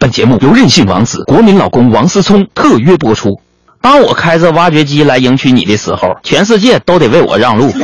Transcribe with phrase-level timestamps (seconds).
[0.00, 3.40] 本节目由任性王子国民老公王思聪特约播出。
[3.80, 7.72] 当我开着挖掘机来迎娶你的时候，全世界都得为我让路。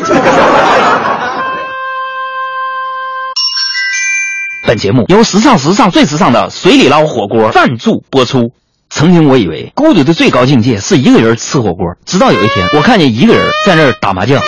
[4.65, 8.53] 本节目由时尚时尚最时尚的水里捞火锅赞助播出。
[8.91, 14.41] 曾经我以为孤独的最高境界是一个人吃火锅，直到有一天我看见一个人在那儿打麻将。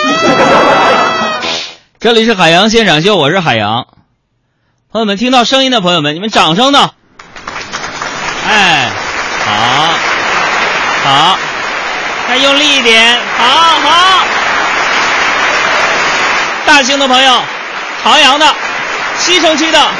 [1.99, 3.87] 这里是海洋现场秀，我是海洋。
[4.89, 6.91] 朋友们，听到声音的朋友们，你们掌声呢？
[8.49, 8.89] 哎，
[9.45, 9.93] 好，
[11.03, 11.37] 好，
[12.27, 14.25] 再用力一点，好好。
[16.65, 17.43] 大兴的朋友，
[18.03, 18.55] 朝阳的，
[19.17, 19.91] 西城区的，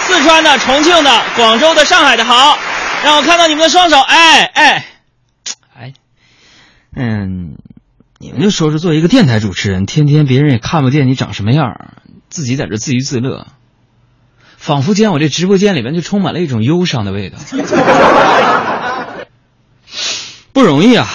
[0.00, 2.58] 四川的，重庆的，广州的，上海的，好，
[3.02, 4.84] 让我看到你们的双手，哎哎，
[5.76, 5.92] 哎，
[6.96, 7.56] 嗯，
[8.18, 11.74] 你们就说说，作为一个电台主持人，天天别人也看不见你长什么样，
[12.28, 13.46] 自己在这自娱自乐。
[14.64, 17.36] 仿佛间我这直播间里面就充满了一种忧伤的味道，
[20.54, 21.06] 不容易啊！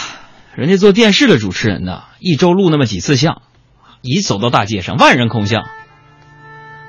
[0.54, 3.42] 人家做电视的主持人呢，一周录那么几次像，
[4.04, 5.64] 一走到大街上万人空巷，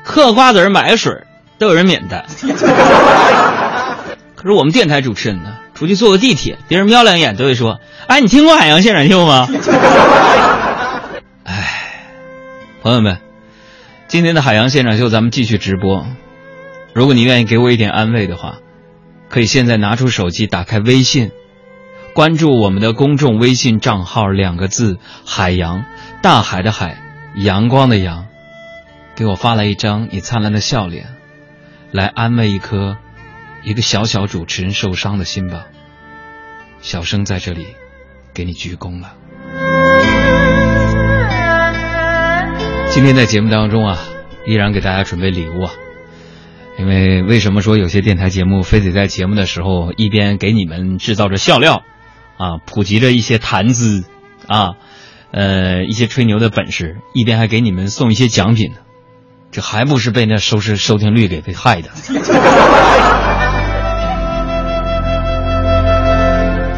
[0.05, 1.25] 嗑瓜子买水
[1.59, 2.27] 都有人免单。
[4.37, 9.49] 可是我们电台主持人呢，出去坐个地铁，别人瞄两眼都会说：“哎，你听过海洋现场秀吗？”
[11.45, 12.03] 哎，
[12.83, 13.17] 朋友们，
[14.09, 16.05] 今天的海洋现场秀咱们继续直播。
[16.93, 18.59] 如果你愿意给我一点安慰的话，
[19.29, 21.31] 可以现在拿出手机，打开微信，
[22.15, 25.85] 关注我们的公众微信账号，两个字“海洋”，
[26.21, 27.01] 大海的海，
[27.37, 28.27] 阳光的阳，
[29.15, 31.07] 给我发来一张你灿烂的笑脸，
[31.93, 32.97] 来安慰一颗
[33.63, 35.67] 一个小小主持人受伤的心吧。
[36.81, 37.69] 小生在这里
[38.35, 39.15] 给你鞠躬了。
[42.89, 43.99] 今天在节目当中啊，
[44.45, 45.73] 依然给大家准备礼物啊。
[46.81, 51.83] 因为为什么说有些电台节目非得在节目的时候一边给你们制造着笑料，
[52.39, 54.05] 啊，普及着一些谈资，
[54.49, 54.77] 啊，
[55.31, 58.79] 呃，一些吹牛的本事，一边还给你们送一些奖品呢？
[59.51, 61.91] 这还不是被那收视收听率给被害的？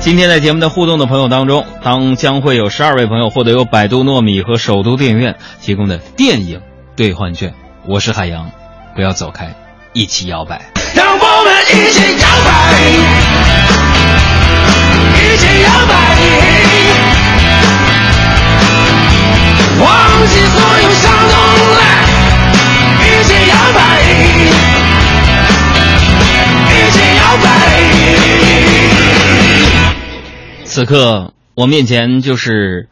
[0.00, 6.60] 今天在节目的互动的朋友当中，当将会有十二位朋友获得由百度糯米和首都电影院提供的电影
[6.96, 7.54] 兑换券。
[7.86, 8.50] 我是海洋，
[8.96, 9.61] 不要走开。
[9.94, 12.80] 一起摇摆，让我们一起摇摆，
[15.18, 15.92] 一起摇摆，
[19.84, 19.86] 忘
[20.28, 21.34] 记所有伤痛
[21.76, 21.80] 来，
[23.04, 23.80] 一起摇摆，
[26.72, 27.46] 一起摇摆。
[30.64, 32.88] 此刻我面前就是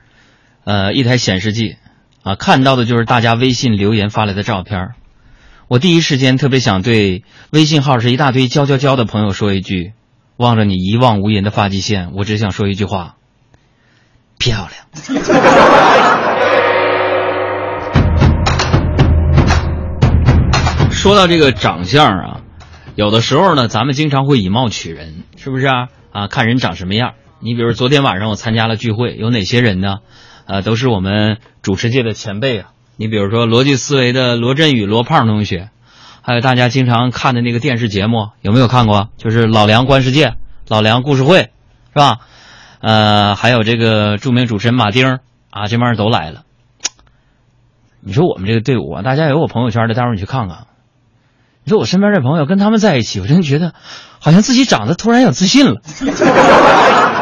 [0.64, 1.76] 呃一台显示器
[2.22, 4.90] 啊，看到的就是大家微信留言发来的照片。
[5.70, 7.22] 我第一时间特别想对
[7.52, 9.92] 微信号是一大堆“交交交”的朋友说一句：
[10.36, 13.14] 望着你一望无垠的发际线，我只想说一句话：
[14.36, 14.72] 漂亮。
[20.90, 22.40] 说到这个长相啊，
[22.96, 25.86] 有的时候呢，咱们经常会以貌取人，是不是啊？
[26.10, 27.12] 啊，看人长什么样。
[27.38, 29.98] 你比如昨天晚上我参加了聚会，有哪些人呢？
[30.46, 32.70] 呃，都是我们主持界的前辈啊。
[33.00, 35.70] 你比如说逻辑思维的罗振宇罗胖同学，
[36.20, 39.08] 还有大家经常看的那个电视节目，有没有看过？
[39.16, 40.34] 就是老梁观世界、
[40.68, 41.48] 老梁故事会，是
[41.94, 42.18] 吧？
[42.82, 45.18] 呃，还有这个著名主持人马丁
[45.48, 46.42] 啊，这帮人都来了。
[48.02, 50.66] 你说我们这个队伍啊，大家有我朋友圈的，待会儿你去看看。
[51.64, 53.72] 你说我身边这朋友跟他们在一起，我真觉得
[54.18, 55.80] 好像自己长得突然有自信了。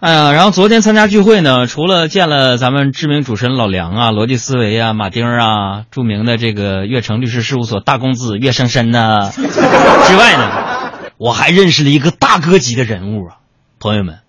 [0.00, 13.38] 哎呀，然后昨天参加聚会呢，除了见了咱们知名主持人老梁啊、逻辑思维啊、马丁啊、著名的这个悦城律师事务所大公子岳生生呢之外呢， 我还认识了一个大哥级的人物啊！
[13.80, 14.20] 朋友们，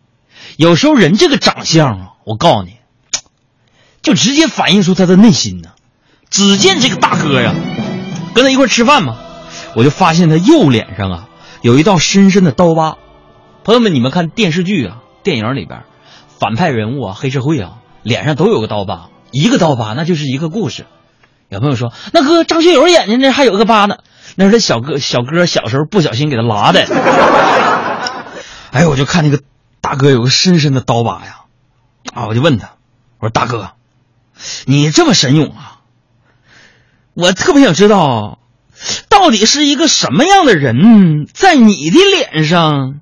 [0.58, 2.78] 有时候人这个长相啊，我告诉你，
[4.02, 5.70] 就直接反映出他的内心呢。
[6.32, 7.54] 只见这个大哥呀，
[8.34, 9.20] 跟他一块吃饭嘛，
[9.76, 11.28] 我就发现他右脸上啊
[11.62, 12.98] 有一道深深的刀疤。
[13.64, 15.04] 朋友们，你们看电视剧啊。
[15.30, 15.84] 电影里边，
[16.40, 20.88] 反派人物啊，黑社会啊，脸上都有个刀疤，一个刀疤那就是一个故事。
[21.50, 23.98] 有朋友说，那哥张学友眼睛那还有个疤呢，
[24.36, 26.82] 那是他小哥小哥小时候不小心给他拉的。
[28.74, 29.44] 哎，我就看那个
[29.82, 31.42] 大哥有个深深的刀疤呀，
[32.12, 32.72] 啊，我就问他，
[33.20, 33.74] 我说大哥，
[34.66, 35.82] 你这么神勇啊，
[37.14, 38.40] 我特别想知道，
[39.10, 43.02] 到底是一个什么样的人在你的脸上？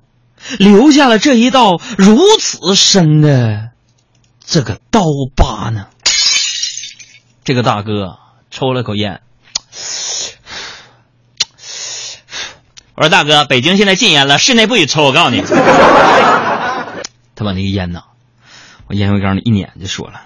[0.58, 3.70] 留下了这一道如此深的
[4.40, 5.02] 这个刀
[5.36, 5.86] 疤呢？
[7.44, 8.18] 这个大哥
[8.50, 9.20] 抽了口烟，
[12.94, 15.40] 我说大哥，北京现在禁烟了，室内不许抽，我告诉你。
[15.40, 18.02] 他把那个烟呐，
[18.88, 20.22] 往烟灰缸里一捻，就说了。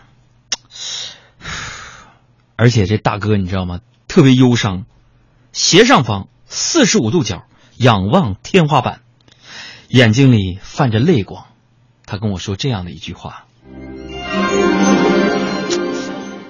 [2.57, 3.81] 而且这大哥你知道吗？
[4.09, 4.85] 特别忧伤，
[5.53, 7.45] 斜上方四十五度角
[7.77, 9.02] 仰望天花板，
[9.93, 11.45] 眼睛里泛着泪光。
[12.07, 13.45] 他跟我说这样的一句话：“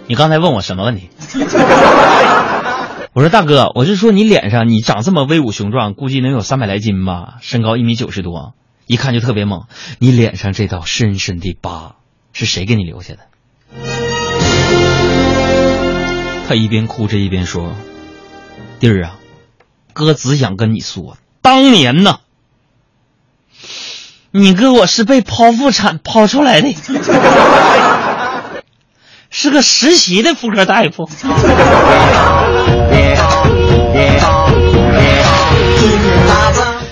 [0.06, 1.10] 你刚才问我什么问题？”
[3.12, 8.54] 我说：“大哥，我是说你脸上，你长这么威武雄壮，估计能有三百来斤吧，身高一米九十多，
[8.86, 9.64] 一看就特别猛。
[9.98, 11.96] 你脸上这道深深的疤
[12.32, 13.22] 是谁给你留下的？”
[16.46, 17.72] 他一边哭着一边说
[18.78, 19.18] ：“弟儿啊，
[19.94, 22.20] 哥只想跟你说，当年呢，
[24.34, 26.74] 你哥我是被剖腹产剖出来的，
[29.30, 31.06] 是个实习的妇科大夫。”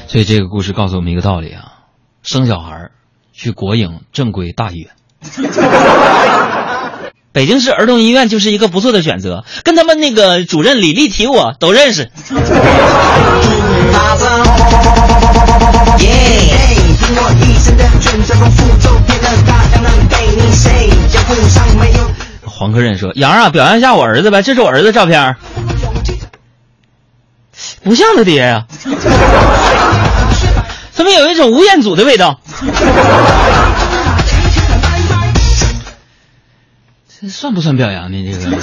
[0.07, 1.73] 所以这个故事告诉我们一个道理啊，
[2.23, 2.91] 生小孩
[3.33, 4.91] 去国营正规大医院。
[7.33, 12.11] 北京市儿童医院就是一个不错的选择，跟他们那个主任李丽提我都认识。
[22.45, 25.37] 黄科任说：“杨啊，表扬一下我儿子呗，这是我儿子照片，
[27.83, 28.67] 不像他爹呀，
[30.93, 32.39] 怎么有一种吴彦祖的味道？”
[37.21, 38.33] 这算不算表扬呢？
[38.33, 38.59] 这个，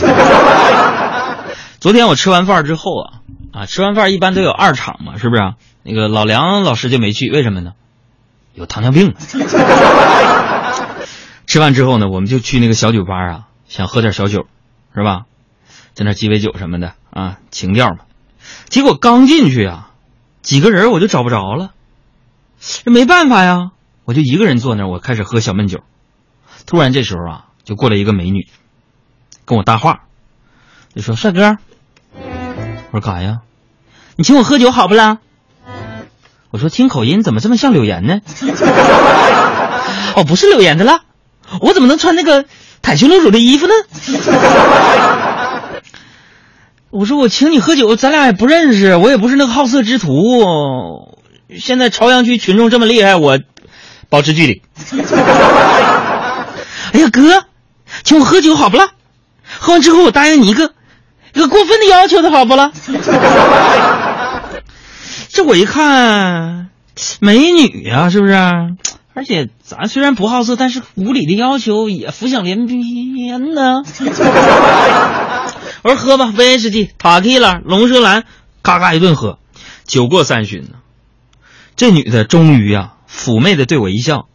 [1.79, 3.13] 昨天我吃完饭之后啊，
[3.51, 5.41] 啊，吃完饭一般都有二场嘛，是不是？
[5.83, 7.71] 那个老梁老师就没去，为什么呢？
[8.57, 9.15] 有糖尿病。
[11.47, 14.47] 吃完之后呢，我们就去那个小酒吧啊，想喝点小酒，
[14.93, 15.23] 是吧？
[15.93, 17.99] 在那鸡尾酒什么的啊，情调嘛。
[18.67, 19.91] 结果刚进去啊，
[20.41, 21.71] 几个人我就找不着了，
[22.83, 23.71] 这没办法呀，
[24.03, 25.79] 我就一个人坐那，我开始喝小闷酒。
[26.65, 27.43] 突然这时候啊。
[27.67, 28.47] 就过来一个美女，
[29.43, 30.03] 跟我搭话，
[30.95, 31.57] 就说：“帅哥。”
[32.15, 33.41] 我说：“干啥呀？
[34.15, 35.17] 你请我喝酒好不啦？”
[36.51, 38.19] 我说：“听口音怎么这么像柳岩呢？”
[40.15, 41.01] 哦，不是柳岩的啦，
[41.61, 42.45] 我怎么能穿那个
[42.81, 43.73] 袒胸露乳的衣服呢？
[46.89, 51.17] 我说：“我请你喝酒，咱俩也不认识，我也不是那个好色之徒。
[51.57, 53.39] 现在朝阳区群众这么厉害，我
[54.09, 54.61] 保持距离。
[56.93, 57.43] ”哎呀，哥。
[58.03, 58.89] 请我喝酒好不啦？
[59.59, 60.71] 喝完之后我答应你一个
[61.33, 62.71] 一个过分的要求的好不啦？
[65.37, 66.69] 这我一看，
[67.19, 68.33] 美女呀，是不是？
[69.13, 73.83] 而且咱虽然不好色，但是无理的要求也浮想联翩呢。
[75.83, 78.23] 我说喝吧，威士忌、塔 q 拉，龙舌兰，
[78.63, 79.37] 嘎嘎一顿喝。
[79.85, 80.69] 酒过三巡呢，
[81.75, 84.27] 这女的终于呀，妩媚的对我一笑，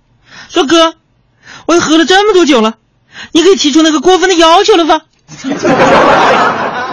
[0.50, 0.94] 说：“哥，
[1.66, 2.74] 我也喝了这么多酒了。”
[3.34, 5.00] 你可以提出那个过分的要求了吧？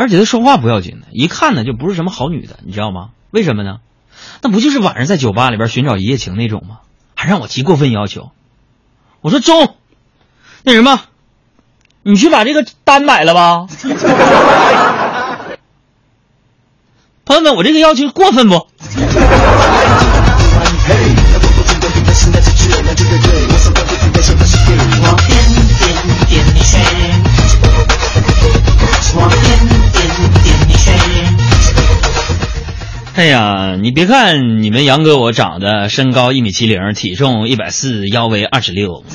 [0.00, 3.10] 而且他说话不要紧的，一看呢就不是什么好女的，你知道吗？
[3.30, 3.80] 为什么呢？
[4.40, 6.78] 那不就是晚上在酒吧里边寻找一夜情那种吗？
[7.14, 8.30] 还让我提过分要求？
[9.20, 9.76] 我说中，
[10.62, 11.02] 那什么，
[12.02, 13.66] 你去把这个单买了吧。
[17.26, 18.68] 朋友们，我这个要求过分不？
[33.16, 39.04] 哎呀，你别看你们杨哥我长得身高一米七零，体重一百四，腰围二十六，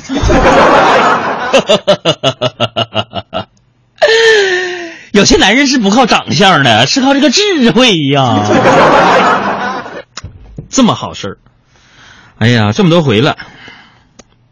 [5.12, 8.44] 有些男人是不靠长相的，是靠这个智慧呀。
[10.68, 11.38] 这么好事儿，
[12.38, 13.36] 哎呀，这么多回了。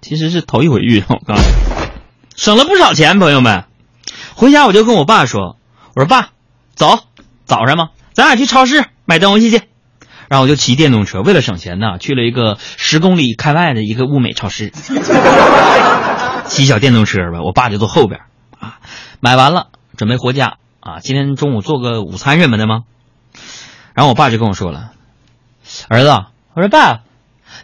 [0.00, 1.48] 其实是头一回遇到，我告诉你，
[2.36, 3.64] 省了不少钱，朋友们。
[4.34, 5.58] 回家我就跟我爸说
[5.94, 6.30] ：“我说爸，
[6.74, 6.98] 走，
[7.44, 9.60] 早上嘛，咱俩去超市买东西去。”
[10.26, 14.72] 然后我就骑电动车，为了省钱呢，去了一个十公里开外的一个物美超市。
[16.48, 18.22] 骑小电动车吧，我爸就坐后边
[18.58, 18.78] 啊。
[19.20, 21.00] 买完了，准备回家啊。
[21.00, 22.84] 今天中午做个午餐什么的吗？
[23.92, 24.92] 然后我爸就跟我说了
[25.88, 26.08] ：“儿子，
[26.54, 27.00] 我说爸，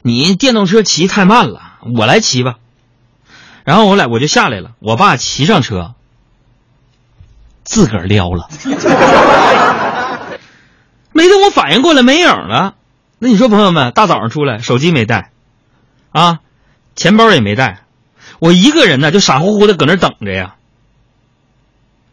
[0.02, 1.62] 你电动车骑太慢了。”
[1.96, 2.56] 我来骑吧，
[3.64, 4.72] 然后我俩我就下来了。
[4.80, 5.94] 我爸骑上车，
[7.64, 8.48] 自个儿撩了，
[11.12, 12.74] 没等我反应过来，没影了。
[13.18, 15.30] 那你说，朋友们，大早上出来，手机没带，
[16.10, 16.38] 啊，
[16.94, 17.80] 钱包也没带，
[18.38, 20.54] 我一个人呢，就傻乎乎的搁那等着呀。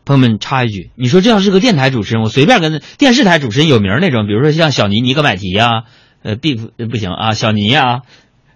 [0.04, 5.84] 朋友们插一句，你说这要是个电台主持人，我随便跟电视台主持人有名那种，比如说像小尼尼格买提呀、
[6.24, 8.04] 呃，B 不行啊，小尼呀、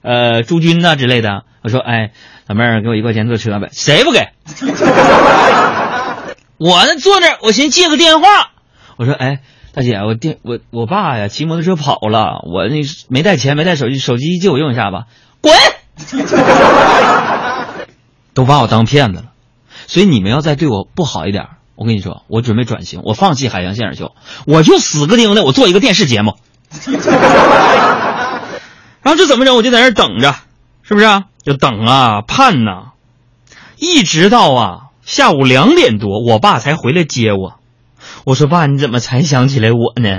[0.02, 2.12] 呃，朱军呐、之类的，我说，哎，
[2.48, 4.30] 老妹儿给我一块钱坐车呗，谁不给？
[6.58, 8.28] 我呢坐那儿，我寻思接个电话，
[8.98, 9.42] 我说，哎，
[9.74, 15.06] 大姐，我电我我爸呀骑摩托车跑了，我那没带钱，没带手机，手机借我用一下吧，
[15.40, 15.54] 滚！
[18.34, 19.28] 都把我当骗子了。
[19.88, 24.12] 所以你们要再对我不好一点，我跟你说，我准备转型，我放弃海洋现场秀，
[24.46, 26.36] 我就死个钉的，我做一个电视节目。
[29.02, 29.56] 然后这怎么整？
[29.56, 30.36] 我就在那等着，
[30.84, 31.24] 是不是啊？
[31.44, 32.92] 就等啊，盼呐，
[33.78, 37.61] 一直到啊下午两点多，我爸才回来接我。
[38.24, 40.10] 我说爸，你怎么才想起来我呢？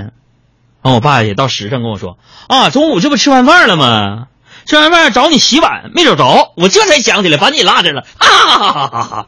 [0.81, 2.17] 然后我爸也到实诚跟我说
[2.47, 4.27] 啊，中午这不吃完饭了吗？
[4.65, 8.03] 吃完饭找你洗碗没找着，我这才想起来把你落这了。
[8.17, 9.27] 啊哈哈哈哈哈！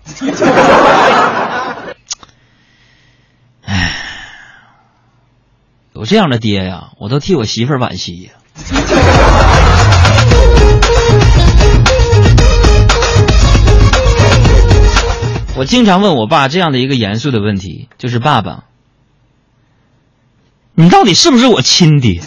[3.66, 3.96] 唉，
[5.94, 8.32] 有这样的爹呀，我都替我媳妇儿惋惜呀。
[15.58, 18.65] 我经常问我爸这样的一个严肃的问题，就是爸爸，
[20.76, 22.22] 你到底是不是我亲爹？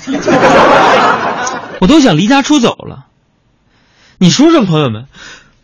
[1.81, 3.07] 我都想离家出走了。
[4.19, 5.07] 你说说，朋友们，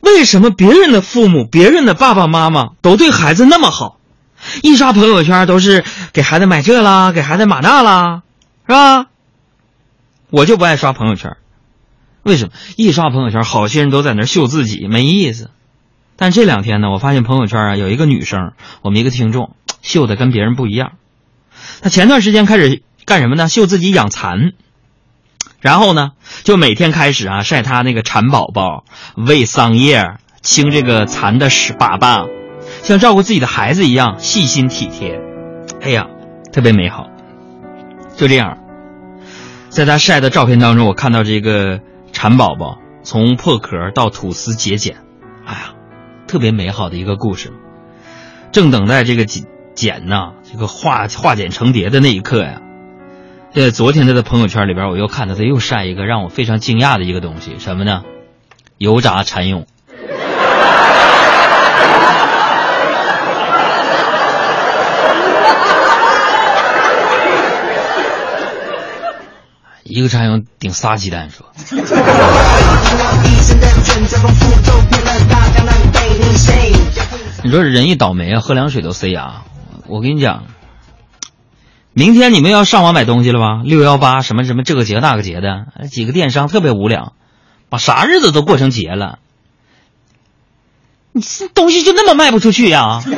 [0.00, 3.98] 为什么别人的父母、别人的爸爸妈妈都对孩子那么好？
[4.62, 8.22] 一刷朋友圈都是给孩子买这啦，给孩子买那啦，
[8.66, 9.06] 是吧？
[10.30, 11.36] 我就不爱刷朋友圈，
[12.22, 12.52] 为什么？
[12.76, 15.50] 一刷朋友圈，好些人都在那秀自己，没意思。
[16.16, 20.92] 但这两天呢，我发现朋友圈啊，有一个女生，我们一个听众秀的跟别人不一样。
[21.82, 23.48] 他前段时间开始干什么呢？
[23.48, 24.52] 秀自己养蚕。
[25.60, 26.10] 然后呢，
[26.42, 28.84] 就每天开始啊晒他那个蚕宝宝，
[29.16, 32.28] 喂桑叶，清这个蚕的屎粑粑，
[32.82, 35.18] 像照顾自己的孩子一样细心体贴。
[35.80, 36.06] 哎呀，
[36.52, 37.06] 特别美好。
[38.16, 38.58] 就这样，
[39.70, 41.80] 在他晒的照片当中，我看到这个
[42.12, 44.98] 蚕宝宝从破壳到吐丝结茧，
[45.46, 45.74] 哎呀，
[46.26, 47.52] 特别美好的一个故事。
[48.52, 52.60] 正等待这个茧茧呐，这个化化茧成蝶的那一刻呀。
[53.52, 58.04] 在昨天他的朋友圈里边，我又看到他又晒一个让我非常惊讶的一个东西，什么呢？
[58.78, 59.66] 油炸蚕蛹。
[69.82, 71.46] 一个蚕蛹顶仨鸡蛋说。
[77.42, 79.42] 你说人一倒霉啊，喝凉水都塞牙。
[79.86, 80.44] 我跟你讲。
[81.96, 83.62] 明天你们要上网买东西了吧？
[83.64, 87.12] 六幺八什么什么这个节那个节的，几个电商特别无良，
[87.68, 89.20] 把啥日子都过成节了。
[91.12, 91.22] 你
[91.54, 93.00] 东西就那么卖不出去呀？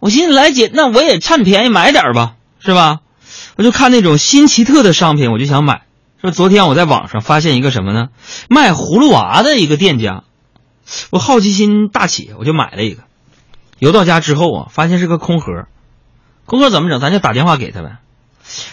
[0.00, 3.00] 我寻思来姐，那我也趁便宜买点吧，是吧？
[3.56, 5.82] 我就看那种新奇特的商品，我就想买。
[6.22, 8.08] 说昨天我在网上发现一个什么呢？
[8.48, 10.24] 卖葫芦娃的一个店家，
[11.10, 13.02] 我好奇心大起，我就买了一个。
[13.78, 15.66] 邮到家之后啊，发现是个空盒，
[16.46, 17.00] 空盒怎么整？
[17.00, 17.98] 咱就打电话给他呗。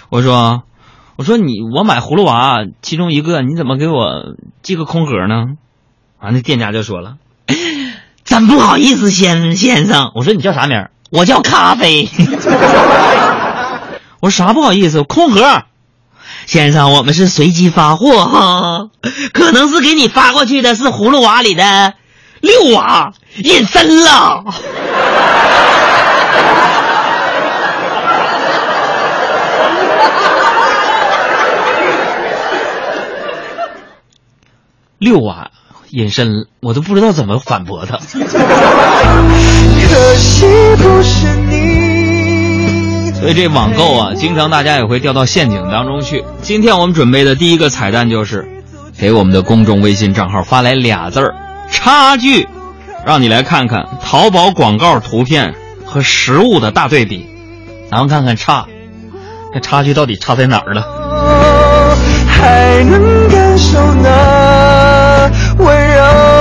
[0.10, 0.64] 我说，
[1.16, 5.56] 我说你我买葫芦娃其中一个，你怎么给我寄个空盒呢？
[6.20, 7.16] 完，那店家就说了，
[8.24, 10.12] 真不好意思，先先生。
[10.16, 10.88] 我说你叫啥名？
[11.10, 12.10] 我叫咖啡。
[14.22, 15.04] 我说啥不好意思？
[15.04, 15.64] 空盒，
[16.46, 18.90] 先生，我们是随机发货哈，
[19.34, 21.96] 可能是给你发过去的是葫芦娃里的
[22.40, 24.46] 六娃隐身了。
[35.04, 35.52] 六娃
[35.90, 37.98] 隐身，我都不知道怎么反驳他。
[37.98, 38.04] 可
[40.16, 40.46] 惜
[40.78, 43.12] 不是你。
[43.20, 46.24] 所以这网购啊，经常大家也会掉到陷阱当中去。
[46.42, 48.48] 今天我们准备的第一个彩蛋就是，
[48.98, 51.36] 给我们的公众微信账号发来俩字儿
[51.70, 52.48] “差距”，
[53.06, 55.54] 让你来看看淘宝广告图片
[55.86, 57.26] 和实物的大对比，
[57.92, 58.68] 咱们看看差，
[59.54, 60.84] 那差距到底差在哪儿了？
[62.28, 64.10] 还能感受那
[65.58, 66.33] 温柔。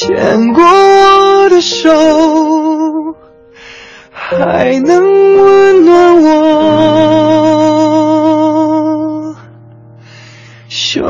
[0.00, 1.90] 牵过我的手，
[4.10, 7.36] 还能温暖我
[10.70, 11.02] 胸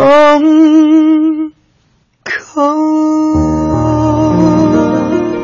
[2.25, 2.61] 口。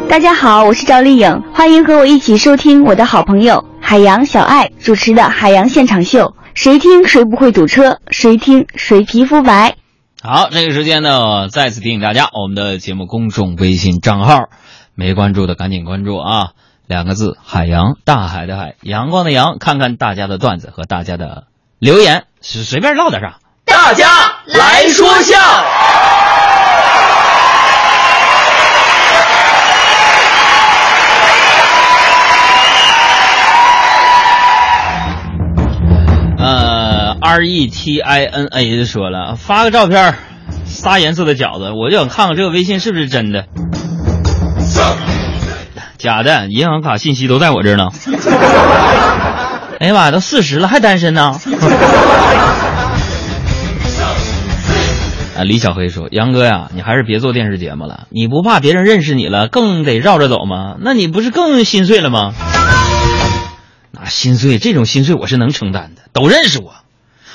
[0.08, 6.22] 大家好，我是赵丽颖，欢迎和我一起收听我的好朋友海洋小爱主持的《海洋现场秀》，
[6.54, 9.76] 谁听谁不会堵车，谁听谁皮肤白。
[10.28, 14.48] 好，这个时间呢，再次提醒大家，我们的节目公众微信账号
[14.96, 16.48] 没关注的赶紧关注啊！
[16.88, 19.58] 两个字：海洋，大海的海，阳光的阳。
[19.60, 21.44] 看看大家的段子和大家的
[21.78, 23.38] 留言，是随便唠点啥。
[23.64, 24.08] 大家
[24.46, 25.36] 来说笑。
[37.36, 40.14] ，R E T I N A 就说了，发个照片，
[40.64, 43.44] 仨颜色的饺子，我就想看看这个微信是不是真的。
[45.98, 47.88] 假的，银行卡信息都在我这儿呢。
[49.80, 51.38] 哎呀妈呀，都四十了还单身呢。
[55.36, 60.76] 啊，李小黑说：“杨哥呀，你还是别做电视节目了，你不怕别人认识你了，更得绕着走吗？
[60.80, 62.32] 那你不是更心碎了吗？”
[63.92, 66.72] 那心碎，这种心碎我是能承担的，都认识我，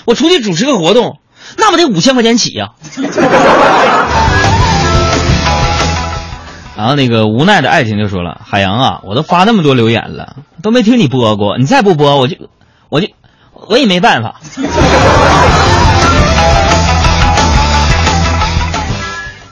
[0.05, 1.19] 我出去主持个活动，
[1.57, 2.69] 那不得五千块钱起呀、
[6.77, 12.37] 然后那个无奈的爱情就说了：“海洋啊，我都发那么多留言了，都没听你播过，你再不播，我就
[12.89, 13.09] 我就
[13.67, 14.39] 我也没办法。”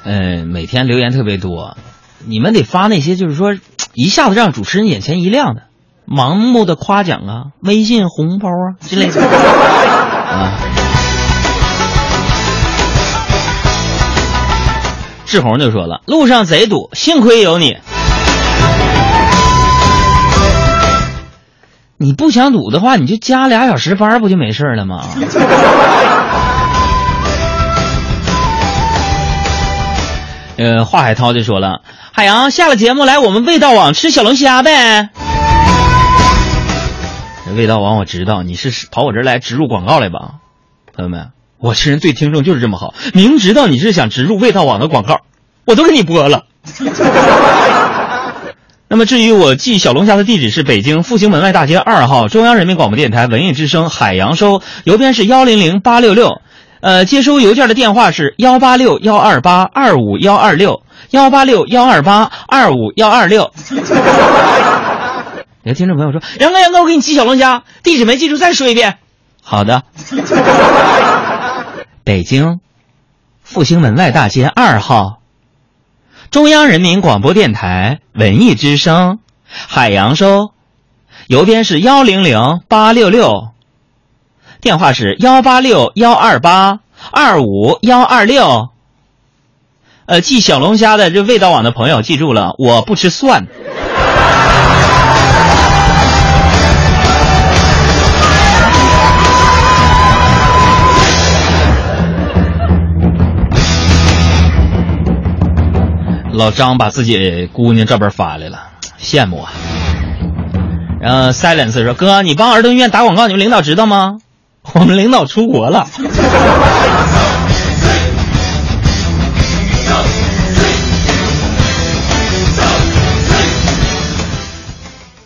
[0.05, 1.77] 嗯，每天留言特别多，
[2.25, 3.53] 你们得发那些就是说
[3.93, 5.63] 一下子让主持人眼前一亮的，
[6.09, 10.51] 盲目的夸奖啊、微信红包啊之类的啊。
[15.27, 17.77] 志红就说了，路上贼堵，幸亏有你。
[21.97, 25.03] 你不想堵的话，你就加俩小时班，不就没事了吗？
[30.57, 31.81] 呃，华海涛就说了，
[32.12, 35.10] 海洋下了节目来我们味道网吃小龙虾呗。
[37.55, 40.35] 味道网我知道你是跑我这儿来植入广告来吧，
[40.95, 45.21] 朋友们，我这人对听众就是这么好，明知道你是想植入味道网的广告，
[45.65, 46.45] 我都给你播了。
[48.88, 56.41] 那么至于我寄小龙虾的地址是北京复兴门外大街二号中央人民广播电台文艺之声海洋收，邮编是幺零零八六六，
[56.81, 60.81] 呃，接收邮件的电话是幺八六幺二八二五幺二六
[61.12, 63.51] 幺八六幺二八二五幺二六。
[65.63, 68.98] 有听众朋友说：“杨哥，杨哥，我给你寄小龙虾，地址没记住，再说一遍。”
[69.43, 69.84] 好的，
[72.06, 72.60] 北京
[73.43, 75.19] 复兴门外大街二号。
[76.32, 79.19] 中央人民广播电台文艺之声，
[79.50, 80.52] 海洋收，
[81.28, 83.50] 邮编是幺零零八六六，
[84.62, 86.80] 电话是幺八六幺二八
[87.12, 88.69] 二五幺二六。
[90.06, 93.48] 呃，寄小龙虾的这味道网的朋友记住了，我不吃蒜。
[106.39, 109.52] 老张把自己姑娘照片发来了，羡慕啊。
[111.02, 114.19] 然后 Silence 说：“哥，你帮儿童医院打广告，你们领导知道吗？
[114.73, 115.86] 我们领导出国了。”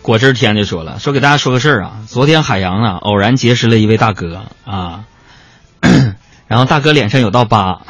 [0.01, 5.01] 果汁天就说了：“说给大家说个事儿啊，昨天海洋啊偶然结识了一位大哥啊，
[6.49, 7.81] 然后大哥脸上有道疤，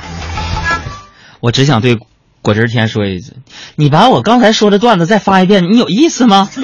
[1.40, 1.98] 我只想对。”
[2.44, 3.32] 果汁天说一句
[3.76, 6.50] ：“你把我刚才说的段子再发一遍，你有意思吗？”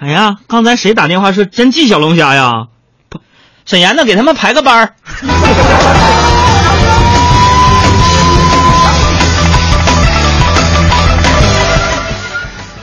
[0.00, 2.64] 哎呀，刚才谁打电话说真寄小龙虾呀？
[3.08, 3.20] 不
[3.64, 4.04] 沈岩呢？
[4.04, 4.94] 给他们排个班儿。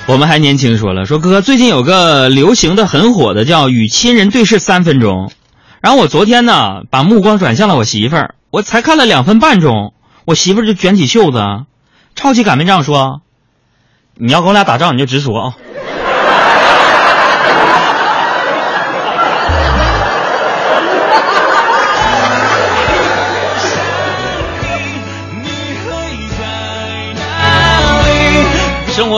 [0.08, 5.32] 我们还年轻说了，说哥最近有个流行的很火的叫与亲人对视三分钟。
[5.86, 9.94] 然后我昨天呢，把目光转向了我媳妇儿，我才看了两分半钟，
[10.26, 11.38] 我媳妇儿就卷起袖子，
[12.16, 13.22] 抄起擀面杖说
[14.18, 15.58] ：“你要跟我俩打仗，你就直说啊。”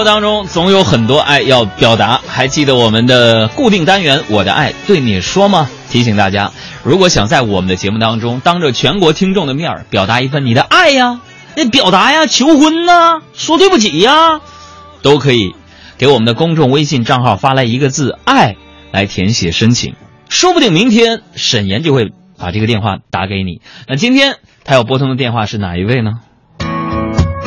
[0.08, 5.70] 当中总有很多爱要表达，还记得我们的固定单元《我的爱对你说》吗？
[5.90, 6.54] 提醒大家，
[6.86, 11.20] 如果想在我们的节目当中当着全国听众的面儿表达一份你的爱呀、
[11.58, 14.40] 那表达呀、求婚呐、说对不起呀，
[15.02, 15.54] 都可以
[15.98, 18.56] 给我们的公众微信账号发来一个字“爱”
[18.94, 19.96] 来填写申请，
[20.30, 23.60] 说不定明天沈岩就会把这个电话打给你。
[23.90, 26.12] 那今天他要拨通的电话是哪一位呢？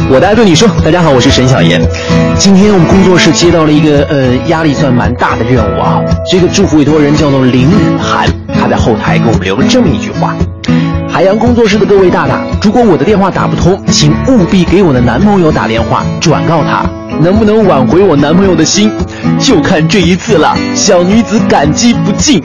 [0.08, 1.80] 我的爱对你说，大家好，我是沈小岩。
[2.38, 6.00] 今天我们工作室接到了一个呃压力算蛮大的任务啊。
[6.28, 10.34] 这个祝福委托人叫做林雨涵，他在后台给我们留了这么一句话：
[11.08, 16.88] 海洋工作室的各位大大，如果我的电话打不通，请务必给我的男朋友打电话转告他，
[17.20, 18.90] 能不能挽回我男朋友的心，
[19.38, 20.56] 就看这一次了。
[20.74, 22.42] 小女子感激不尽。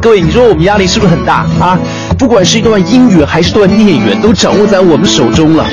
[0.00, 1.76] 各位，你说我们压力是不是很大啊？
[2.16, 5.64] 不管是一段姻缘还是段孽缘，都掌握在我们手中了。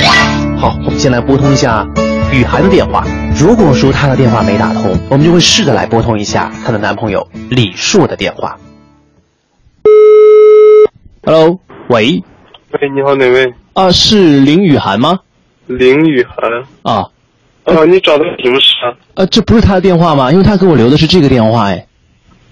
[0.58, 1.86] 好，我们先来拨通一下
[2.32, 3.06] 雨涵的电话。
[3.38, 8.58] 如果说她的电话没打通，我们就会试着来拨通一下她的男朋友李硕的电话。
[11.24, 12.24] Hello，喂，
[12.72, 13.54] 喂，你好，哪位？
[13.74, 15.20] 啊，是林雨涵吗？
[15.68, 16.50] 林雨涵。
[16.84, 17.10] 啊，
[17.65, 18.96] 啊，你找的什么事啊？
[19.15, 20.32] 呃，这不是他的电话吗？
[20.32, 21.86] 因为他给我留的是这个电话，哎，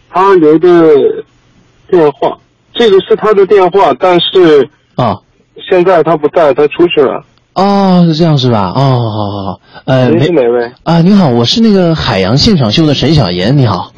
[0.10, 0.68] 他留的
[1.90, 2.38] 电话，
[2.74, 5.18] 这个是他的电话，但是啊，
[5.70, 7.24] 现在他不在，他出去了。
[7.56, 8.72] 哦，是这样是吧？
[8.76, 10.72] 哦，好好好，呃，您没是哪位？
[10.84, 13.92] 啊，你好，我是那个海洋现场秀的沈小妍，你好。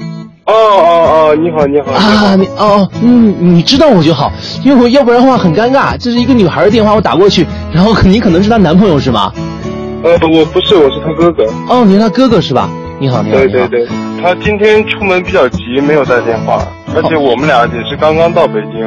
[0.46, 1.92] 哦哦哦，你好，你好。
[1.92, 4.32] 啊，你哦，嗯，你知道我就好，
[4.64, 5.98] 因为我要不然的话很尴尬。
[5.98, 9.32] 这是一个女孩的电话，我打过去，然后你可能是她男朋友是吗？
[10.04, 11.46] 呃，我不是，我是她哥哥。
[11.70, 12.70] 哦，你是她哥哥是吧？
[13.00, 13.48] 你好，你好，你好。
[13.48, 13.88] 对对对，
[14.22, 18.86] 她今天出门比较急，没有带电话，而且我们俩也是刚刚到北京，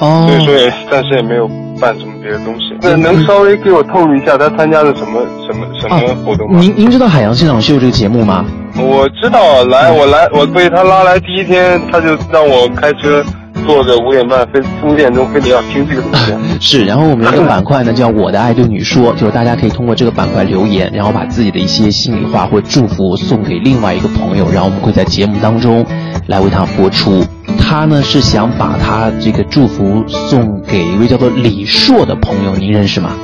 [0.00, 1.48] 哦所以说也暂时也没有
[1.80, 2.76] 办什么别的东西。
[2.82, 6.58] 那能稍微给我透露一下他参加的什么什么什么活动吗？
[6.60, 8.44] 您您知道《海洋现场秀》这个节目吗？
[8.78, 13.24] 我知道，来，我来，我被他拉来第一天，他就让我开车
[13.64, 16.34] 坐着五点半飞五点钟，非得要听这个东西。
[16.60, 25.86] 是，然后我们有一个板块呢，叫“我的爱对你说”，就是大家可以通过这个板块留言，然后把自己的一些心里话或祝福送给另外一个朋友，然后我们会在节目当中
[26.26, 27.24] 来为他播出。
[27.58, 33.16] 他呢是想把他这个祝福送给一位叫做李硕的朋友，您认识吗？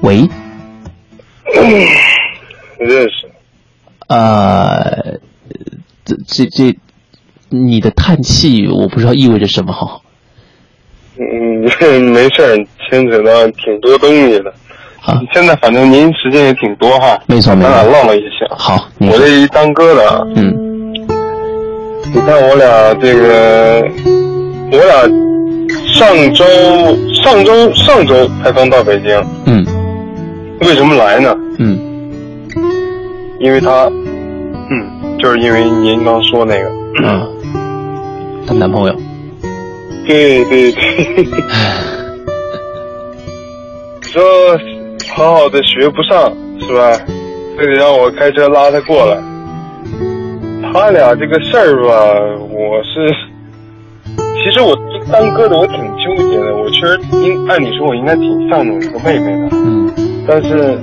[0.00, 0.28] 喂，
[2.78, 3.30] 认识，
[4.08, 5.18] 呃，
[6.04, 6.76] 这这这，
[7.52, 10.00] 你的叹气我不知道意味着什么哈。
[11.18, 12.56] 嗯， 没事儿，
[12.90, 14.52] 牵扯到挺多东西的。
[15.04, 18.46] 啊，现在反正您时间也挺多哈，没错咱俩唠唠也行。
[18.56, 20.52] 好，我这一当哥的啊，嗯。
[22.14, 23.82] 你看我俩这个，
[24.70, 25.02] 我俩
[25.86, 26.44] 上周
[27.14, 29.64] 上周上周才刚到北京，嗯。
[30.60, 31.34] 为什么来呢？
[31.58, 31.78] 嗯。
[33.40, 33.86] 因为他，
[34.70, 37.26] 嗯，就是因为您刚说那个，啊，
[38.46, 38.94] 她男朋友。
[40.06, 41.24] 对对对，
[44.02, 44.22] 说
[45.14, 46.98] 好好的学不上是吧？
[47.56, 49.16] 非得让我开车拉他过来。
[50.72, 51.92] 他俩这个事儿吧，
[52.50, 53.14] 我是，
[54.42, 54.74] 其实我
[55.12, 59.90] 当哥的我挺纠结的，我确实应按理说我应该挺向着我这个妹妹的，嗯
[60.26, 60.78] 但是，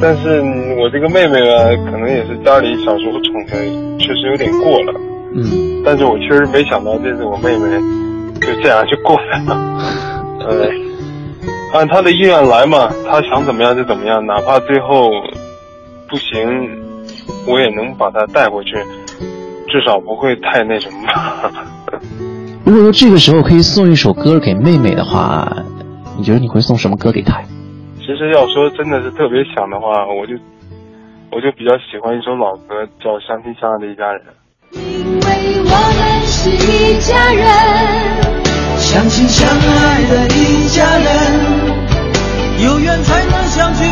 [0.00, 0.40] 但是
[0.80, 3.56] 我这个妹妹呢，可能也是家里小时候宠的，
[3.98, 4.94] 确实有点过了。
[5.34, 7.68] 嗯但是我确实没想到这次我妹妹
[8.40, 9.54] 就这样就过来了。
[10.40, 10.68] 呃，
[11.72, 15.10] 按她的意愿来嘛，她想怎么样就怎么样，哪怕最后
[16.08, 16.38] 不行，
[17.46, 18.72] 我也能把她带回去，
[19.68, 21.50] 至少不会太那什么吧。
[22.64, 25.50] 如果说这个时候可以送一首歌给妹妹的话，
[26.16, 27.40] 你觉得你会送什么歌给她？
[28.00, 30.34] 其实要说真的是特别想的话，我就
[31.30, 34.20] 我就比较喜欢一首老歌，叫《相亲相爱的一家人》。
[34.74, 34.82] 因
[35.20, 35.26] 为
[35.64, 37.46] 我们是一家人，
[38.78, 41.06] 相亲相爱的一家人，
[42.64, 43.84] 有缘才能相聚，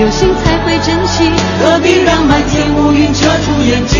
[0.00, 1.30] 有心才会珍惜。
[1.60, 3.98] 何必让满天乌云遮住眼睛？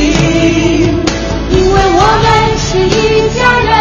[1.50, 3.72] 因为我们是一家人，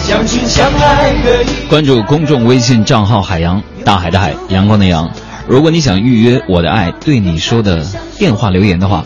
[0.00, 5.08] 相亲相爱的一关注公众微信账号“海洋大海的海阳光的阳”。
[5.46, 9.04] 如果你想预约我的爱对你说的电话留言的话，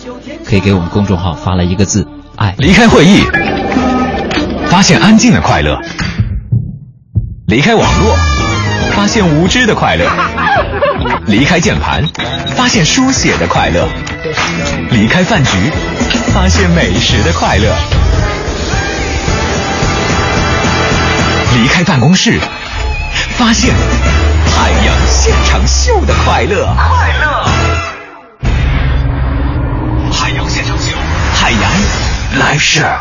[0.49, 2.55] 可以给我们公众号发来一个字“爱”。
[2.57, 3.23] 离开会议，
[4.71, 5.77] 发现安静的快乐；
[7.47, 8.17] 离开网络，
[8.93, 10.07] 发现无知的快乐；
[11.27, 12.03] 离开键盘，
[12.57, 13.85] 发现书写的快乐；
[14.91, 15.51] 离开饭局，
[16.33, 17.71] 发现美食的快乐；
[21.61, 22.41] 离开办公室，
[23.37, 23.75] 发现
[24.57, 26.67] 海洋现场秀的快乐。
[26.75, 27.48] 快乐，
[31.49, 31.81] 海洋现
[32.37, 33.01] 场秀，海洋 live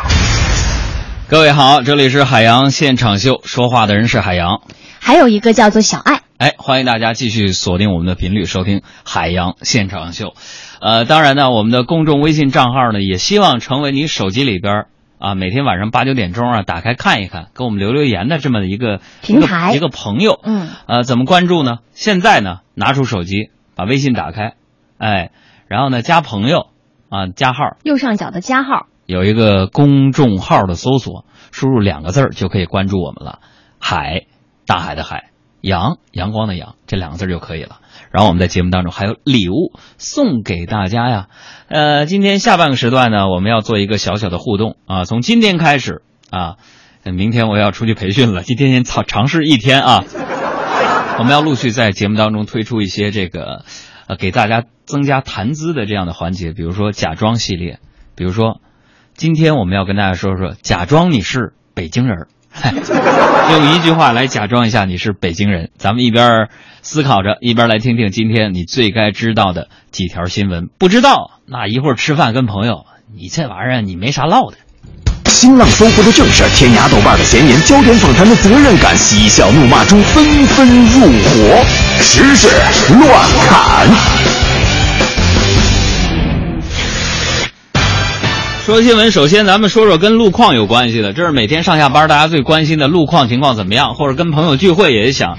[1.28, 4.62] 各位好，这里是海洋现场秀，说话的人是海洋。
[5.00, 6.22] 还有一个叫做小爱。
[6.38, 10.32] 哎，欢迎大家继续锁定我们的频率，收听海洋现场秀。
[10.80, 14.86] 呃，当然呢，我们的公众微信账号呢，也希望成为你手机里边
[15.18, 20.40] 啊，每天晚上八九点钟啊，打开看一看，给我们留留言的这么一个平台一个一个朋友。
[20.42, 21.80] 嗯，呃，怎么关注呢？
[21.92, 24.54] 现在呢，拿出手机，把微信打开，
[24.96, 25.32] 哎，
[25.66, 26.68] 然后呢，加朋友
[27.08, 33.38] 啊，加号，右上角的加号，有一个公众号的搜索，输入两个字儿就可以关注我们了。
[33.78, 34.26] 海，
[34.66, 37.78] 大海的海，阳，阳光的阳，这两个字儿就可以了。
[38.10, 41.26] 然后我们在节目当中还有礼物送给大家呀。
[41.68, 45.04] 呃，今天下半个时段呢，我们要做一个小小的互动啊。
[45.04, 46.56] 从今天开始啊，
[47.04, 50.04] 明天我要出去培训了，今天先尝尝试一天啊。
[51.18, 53.64] 我们要陆续在节目当中推出一些这个，
[54.06, 57.78] 呃，给大家增加谈资的这样的环节，比如说假装系列，
[58.16, 58.60] 比如说，
[59.14, 62.28] 今天我们要跟大家说说，假装你是北京人儿，
[63.52, 65.70] 用一句话来假装一下你是北京人。
[65.76, 66.48] 咱们一边
[66.80, 70.68] 思考着，一边来听听今天你最该知道的几条新闻。
[70.78, 74.56] 不知道，那一会儿吃饭跟朋友，你这玩意儿你没啥唠的。
[75.26, 81.62] 新浪搜狐的正事儿，天涯豆瓣的闲言，焦点访谈的责任感，嬉笑怒骂中纷纷入伙，
[82.00, 82.48] 时事
[82.98, 84.57] 乱砍。
[88.68, 95.38] 说新闻，首先咱们说说跟路况有关系的，这是每天上下班大家最关心的路况情况怎么样，或者跟朋友聚会也想，啊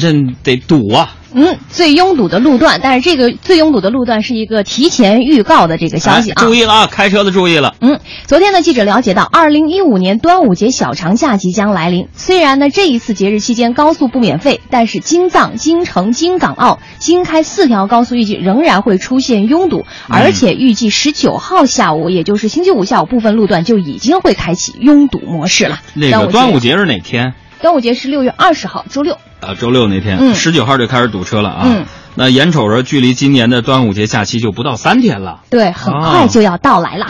[0.00, 1.14] 这得堵啊。
[1.38, 6.40] 嗯，最拥堵的路段，但是这个最拥堵的路段是一个提前预告的这个消息啊。
[6.40, 7.74] 哎注意了啊，开车的注意了。
[7.82, 12.08] 嗯，昨天呢，记者了解到，二零一五年端午节小长假即将来临。
[12.14, 25.80] 虽然呢，这一次节日期间高速不免费，但是京藏、京承、京港澳、京开四条高速预计仍然会出现拥堵，而且预计十九号下午，也就是星期五下午，部分路段就已经会开启拥堵模式了。
[25.92, 27.34] 那个端午节是哪天？
[27.60, 29.18] 端午节是六月二十号，周六。
[29.40, 31.62] 啊，周六那天，嗯十九号就开始堵车了啊。
[31.64, 37.06] 嗯，那眼瞅着距离今年的端午节假期就不到三天了，对，很快就要到来了。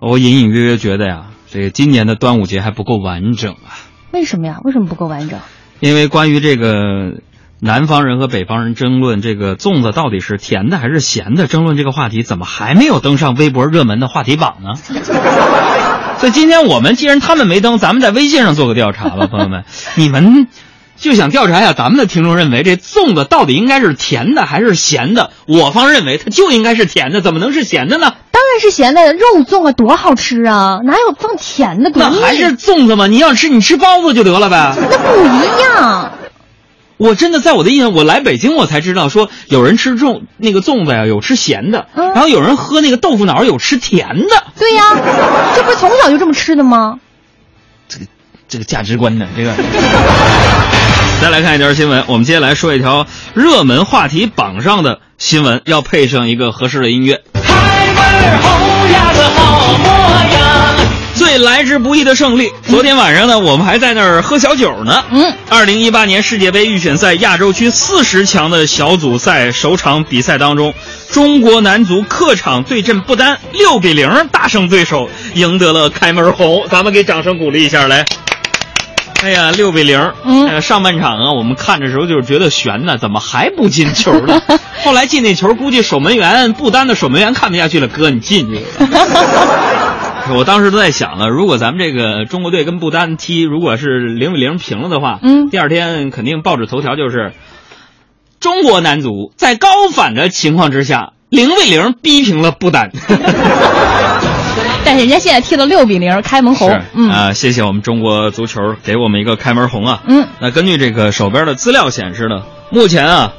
[0.00, 3.76] 我隐隐约约觉得呀，这个今年的端午节还不够完整啊。
[4.12, 4.60] 为什么呀？
[4.64, 5.38] 为什么不够完整？
[5.80, 7.20] 因为关于这个
[7.60, 14.70] 南方人和北方人争论这个粽子到底是甜的还是咸的，争论这个话题，怎么还没有登上微博热门的话题榜呢？
[16.18, 19.64] 所以今天我们既然他们没登，咱们在微信上做个调查吧，朋友们，
[19.96, 20.48] 你们
[20.96, 25.30] 就想调查一下咱们的听众认为这粽子到底应该是甜的还是咸的？
[25.46, 28.14] 我方认为它就应该是甜的，怎么能是咸的呢？
[28.30, 31.90] 当然是咸的，肉粽啊，多好吃啊，哪有放甜的？
[31.94, 33.06] 那还是粽子吗？
[33.06, 34.74] 你要吃你吃包子就得了呗。
[34.90, 36.10] 那不一样。
[36.96, 44.44] 我真的在我的印象，我来北京我才知道说有人吃粽那个粽子呀，有吃咸的，嗯然后有人喝那个豆腐脑有吃甜的。
[44.58, 44.82] 对呀，
[45.54, 46.98] 这不是从小就这么吃的吗？
[48.48, 49.52] 这个价值观呢，这个。
[51.20, 57.22] 再来看一条新闻，我们接下来说一条热门话题榜上的新闻，要配上一个合适的音乐。
[61.16, 62.52] 最来之不易的胜利。
[62.68, 65.02] 昨天晚上呢，我们还在那儿喝小酒呢。
[65.10, 70.74] 嗯，二零一八年世界杯预选赛亚洲区四十强的小组赛首场比赛当中，
[71.10, 76.66] 中国男足客场对阵不丹，六比零大胜对手，赢得了开门红。
[76.70, 78.04] 咱们给掌声鼓励一下来。
[79.22, 79.98] 哎呀，六比零。
[80.24, 84.40] 嗯呃上半场啊，我们看的时候就是觉得悬呢，怎么还不进球呢？
[84.84, 88.86] 后来进那球，估计守门员不丹的守门员看不下去了，哥你进去吧。
[90.34, 97.32] 我当时都在想了，如果咱们这个中国队跟不丹踢，如果是零比零平了的话，嗯第二天肯定报纸头条就是
[98.40, 102.90] 中国男足在高反的情况之下，零比零逼平了不丹。
[104.84, 106.70] 但是人家现在踢了六比零，开门红
[107.10, 110.02] 啊、谢谢我们中国足球给我们一个开门红啊。
[110.06, 113.32] 嗯，那根据这个手边的资料显示呢，目前啊，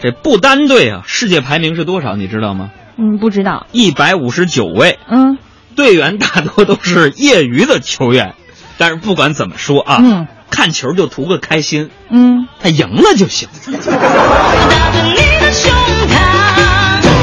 [0.00, 2.14] 这不丹队啊，世界排名是多少？
[2.14, 2.70] 你知道吗？
[2.96, 3.66] 嗯，不知道。
[3.72, 5.38] 一百五十九位，嗯
[5.74, 8.34] 队员大多都是业余的球员。
[8.78, 13.48] 但是不管怎么说啊，嗯看球就图个开心，嗯，他赢了就行。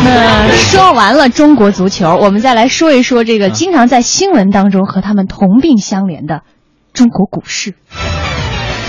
[0.06, 6.42] 那说完了中国足球，我们再来说一说这嗯个经常在新闻当中和他们同病相怜的
[6.94, 7.76] 中国股市。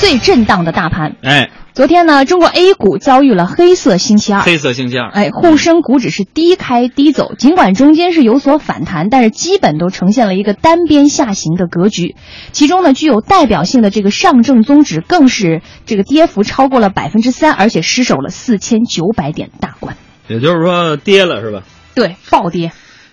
[0.01, 4.41] 最震荡的大盘，哎，昨天呢，中国 A 股遭遇了黑色星期二。
[4.41, 12.17] 黑色星期二，哎，沪深股指是低开低走，尽管中间是有所反弹，但是基本都呈现了一个单边下行的格局。
[12.51, 19.99] 其中呢，具有代表性的这个上证综指更是这个跌幅超过了百分之三，而且失守了四千九百点大关。
[20.29, 21.63] 也就是说跌了是吧？
[21.95, 22.73] 对，暴跌。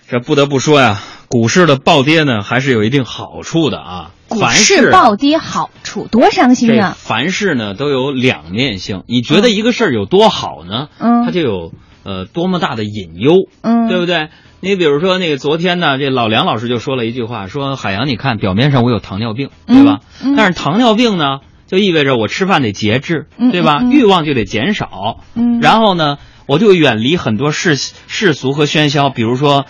[0.10, 4.12] 这不得不说呀，股市的暴跌呢，还是有一定好处的啊。
[4.30, 6.98] 股凡市事暴跌好处多伤心这啊！
[6.98, 9.04] 凡事呢都有两面性。
[9.08, 10.90] 你觉得一个事儿有多好呢？
[11.00, 11.72] 嗯它就有
[12.04, 14.28] 呃多么大的隐忧，嗯对不对？
[14.60, 20.00] 你比如说那个昨天呢，这老梁老师就说了一句话，说海洋，你看表面上我有糖尿病，对吧？
[20.22, 23.82] 嗯嗯但是糖尿病呢，就意味着我吃饭得节制，嗯对吧？
[23.90, 29.66] 欲望就得减少，嗯然后呢，我就远离很多世世俗和喧嚣，比如说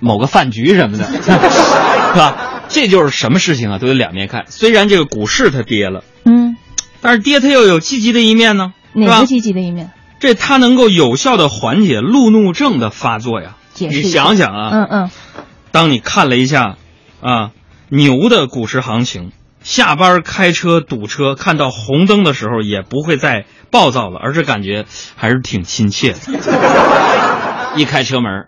[0.00, 2.36] 某个饭局什么的， 是吧？
[2.68, 4.44] 这就是什么事情啊，都有两面看。
[4.48, 6.56] 虽然这个股市它跌了，嗯，
[7.00, 9.26] 但是跌它又有积极的一面呢，哪个？
[9.26, 9.90] 积极的一面？
[10.18, 13.56] 这它能够有效的缓解路怒症的发作呀。
[13.78, 15.10] 你解释一下想想啊，嗯嗯，
[15.70, 16.76] 当你看了一下
[17.20, 17.50] 啊
[17.90, 19.32] 牛的股市行情，
[19.62, 26.18] 下班开车堵车，看到红灯的时候也不会再暴躁了，而是感觉还是挺亲切的。
[27.76, 28.46] 一开车门，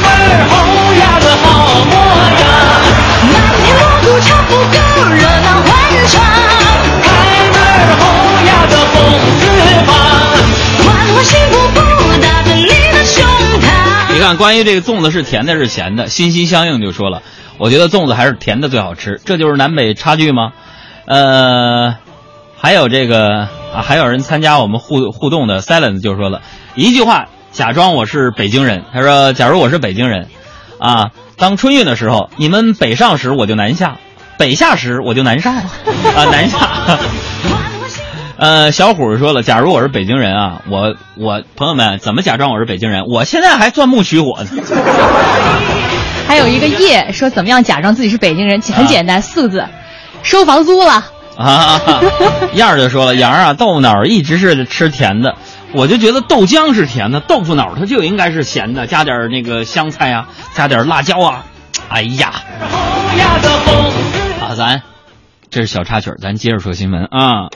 [0.00, 0.54] 开门红
[0.98, 1.92] 呀，这好模
[2.38, 2.50] 样
[14.12, 17.22] 你看，关于这个粽子是甜的是咸的，心心相印就说了，
[17.56, 20.52] 我觉得粽子还是甜的最好吃，这就是南北差距吗？
[21.06, 21.94] 呃，
[22.60, 26.42] 还有这个啊，还有人参加我们互互动的 Silence 就说了
[26.74, 30.28] 一句话，假装我是北京人，他说，假如我是北京人，
[30.78, 33.96] 啊，当春运的时候，你们北上时我就南下，
[34.38, 36.58] 北下时我就南上， 啊，南下。
[38.38, 43.04] 呃，小虎说了，假如我是北京人啊，我我朋友们怎么假装我是北京人？
[43.06, 44.48] 我现在还钻木取火呢。
[46.26, 49.66] 还有一个叶说怎么样假装自己是北京人，很简单，四个字，
[50.22, 51.04] 收房租了。
[51.36, 51.80] 啊，
[52.54, 55.34] 燕儿就说了，杨儿啊，豆腐脑儿一直是吃甜的，
[55.72, 61.44] 我就觉得豆浆是甜的，豆腐脑它就应该是咸的，加点那个香菜啊，加点辣椒啊。
[61.88, 62.32] 哎呀，
[64.40, 64.82] 啊，咱
[65.50, 67.50] 这是小插曲，咱接着说新闻啊。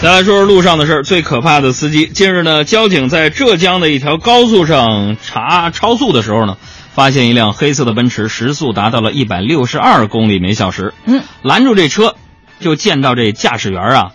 [0.00, 2.06] 再来说说路上的事儿，最可怕的司机。
[2.06, 6.56] 近日呢，交警在浙江的一条高速上查超速的时候呢，
[6.92, 10.92] 发现一辆黑色的奔驰时速达到了一百六十二公里每小时。
[11.06, 12.16] 嗯，拦住这车，
[12.58, 14.10] 就见到这驾驶员啊，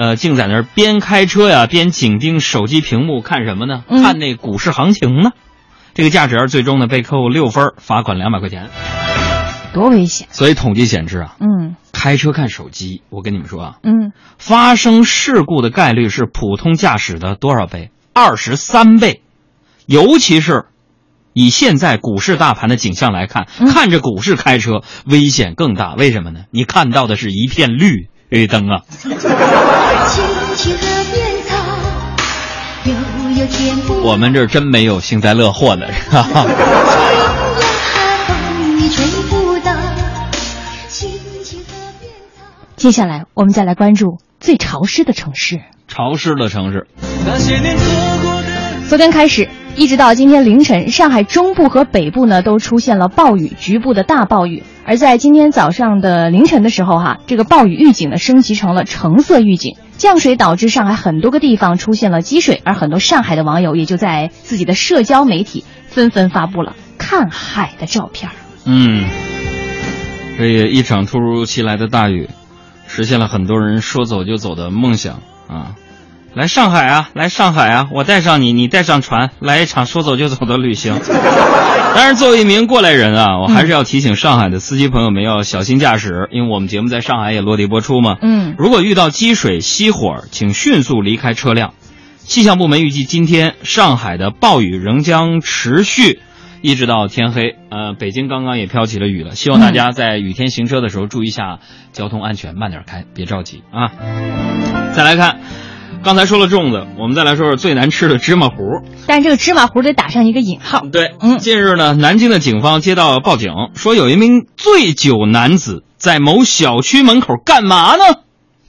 [0.00, 3.84] 呃，竟在那儿边开车呀边紧盯手机屏幕看什么呢？
[3.86, 5.32] 嗯看那股市行情呢。
[5.92, 8.70] 这个驾驶员最终呢被扣六分，罚款两百块钱。
[9.74, 10.26] 多危险！
[10.30, 17.90] 所以统计显示啊，嗯开车看手机，我跟你们说啊，嗯，发生事故的概率是普通驾驶的多少倍？
[18.14, 19.20] 二十三倍。
[19.84, 20.64] 尤其是
[21.34, 25.94] 以现在股市大盘的景象来看，嗯看着股市开车危险更大。
[25.94, 26.44] 为什么呢？
[26.50, 28.80] 你看到的是一片绿绿灯啊！
[29.02, 29.10] 青
[30.54, 31.56] 青河边草，
[32.84, 32.92] 悠
[33.40, 36.46] 悠天不我们这儿真没有幸灾乐祸的，是吧？
[42.76, 45.60] 接下来我们再来关注最潮湿的城市。
[45.88, 46.86] 潮湿的城市。
[48.88, 54.62] 昨天开始，一直到今天凌晨，上海中部和北部呢都出现了暴雨，局部的大暴雨。
[54.90, 68.32] 而在今天早上的凌晨的时候，哈，这个暴雨预警呢升级成了橙色预警，降水导致上海很多个地方出现了积水，而很多上海的网友也就在自己的社交媒体纷纷发布了看海的照片。
[68.64, 69.04] 嗯，
[70.36, 72.28] 这个一场突如其来的大雨，
[72.88, 75.76] 实现了很多人说走就走的梦想啊！
[76.34, 80.98] 来上海啊，来上海啊，我带上你，你带上船，来一场说走就走的旅行。
[81.92, 88.16] 当然作为一名过来人啊，我还是要提醒上海的司机朋友们要小心驾驶，因为我们节目在上海也落地播出嘛。
[88.22, 91.74] 嗯如果遇到积水、熄火，请迅速离开车辆。
[92.18, 96.20] 气象部门预计今天上海的暴雨仍将持续，
[96.62, 97.56] 一直到天黑。
[97.70, 101.58] 呃，北京刚刚也飘起了雨了，希望大家在雨天行车的时候注意一下
[101.92, 103.90] 交通安全，慢点开，别着急啊。
[104.94, 105.40] 再来看，
[106.02, 108.56] 刚才说了粽子，我们再来说说最难吃的芝麻糊。
[109.06, 110.86] 但是这个芝麻糊得打上一个引号。
[110.90, 118.04] 对，嗯近日呢，南京的警方接到报警，说有一名醉酒男子在某小区门口干嘛呢？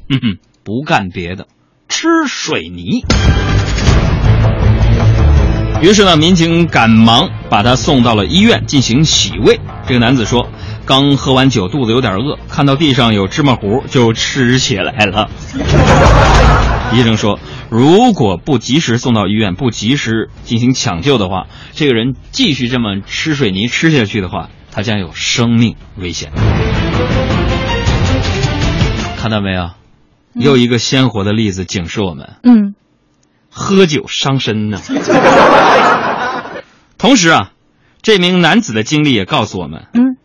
[0.09, 1.47] 哼哼，不干别的，
[1.87, 3.05] 吃水泥。
[5.81, 9.59] 于是呢，民警赶忙把他送到了医院进行洗胃。
[9.87, 10.49] 这个男子说，
[10.85, 15.29] 刚喝完酒，肚子有点饿，看到地上有芝麻糊就吃起来了。
[16.93, 17.39] 医生说，
[17.69, 26.31] 如果不及时送到医院，不及时进行抢救的话，这个人继续这么吃水泥吃下去的话，他将有生命危险。
[29.17, 29.71] 看到没有？
[30.33, 32.75] 又一个鲜活的例子警示我们：嗯，
[33.49, 34.81] 喝酒伤身呢。
[36.97, 37.51] 同时啊，
[38.01, 40.17] 这名男子的经历也告诉我们，嗯，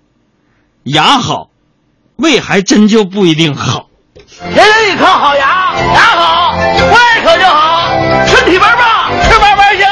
[0.82, 1.50] 牙好，
[2.16, 3.88] 胃还真就不一定好。
[4.40, 6.15] 人人一颗好牙，牙
[6.56, 7.92] 好，胃可就好，
[8.26, 9.88] 身体倍儿棒，吃嘛嘛香。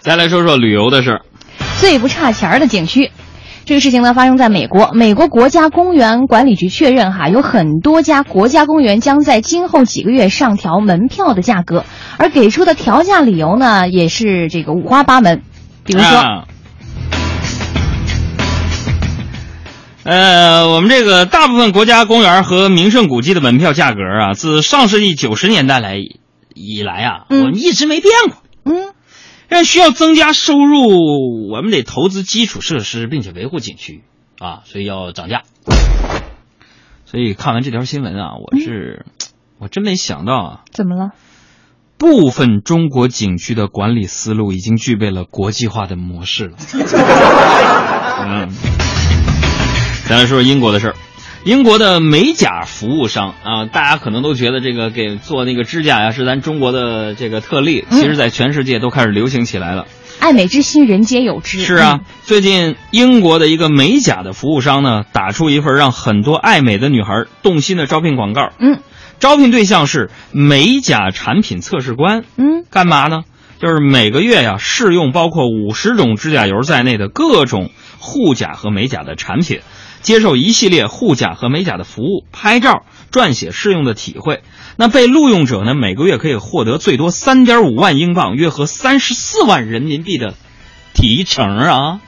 [0.00, 1.22] 再来说说旅游的事儿。
[1.80, 3.10] 最不差钱儿的景区。
[3.64, 4.92] 这个事情呢，发生在美国。
[4.92, 11.84] 美国国家公园管理局确认，哈，有很多家国家公园将在今后几个月上调门票的价格，
[12.16, 15.42] 而给出的调价理由呢，也是这个五花八门。
[15.84, 16.44] 比如说，啊
[20.06, 25.96] 呃，我们这个大部分国家公园和名胜古迹的门票价格啊，自上世纪九十年代来
[26.54, 28.36] 以来啊，嗯我们一直没变过。
[28.64, 28.94] 嗯，
[29.48, 34.04] 但需要增加收入，我们得投资基础设施，并且维护景区
[34.38, 35.42] 啊，所以要涨价。
[37.04, 39.06] 所以看完这条新闻啊，我是、
[39.58, 41.10] 我真没想到啊，怎么了？
[41.98, 46.58] 部分中国景区的管理思路已经具备了国际化的模式了。
[48.28, 48.52] 嗯，
[50.08, 50.94] 再来说说英国的事儿。
[51.44, 59.86] 英国的美甲服务商啊，大家可能都觉得这个给做那个指甲呀是咱中国的这个特例，其实在全世界都开始流行起来了。
[60.20, 61.58] 爱美之心，人皆有之。
[61.58, 68.52] 是啊，最近英国的一个美甲的服务商呢，打出一份让很多爱美的女孩动心的招聘广告。
[68.60, 68.78] 嗯，
[69.18, 72.24] 招聘对象是美甲产品测试官。
[72.36, 73.22] 嗯，干嘛呢？
[73.60, 79.60] 就是每个月呀，试用包括五十种指甲油在内的各种护甲和美甲的产品，
[80.02, 84.42] 接受一系列护甲和美甲的服务，拍照、撰写试用的体会。
[84.76, 90.34] 那被录用者呢，每个月可以获得最多三点五万英镑，约合三十四万人民币的
[90.94, 92.00] 提成啊！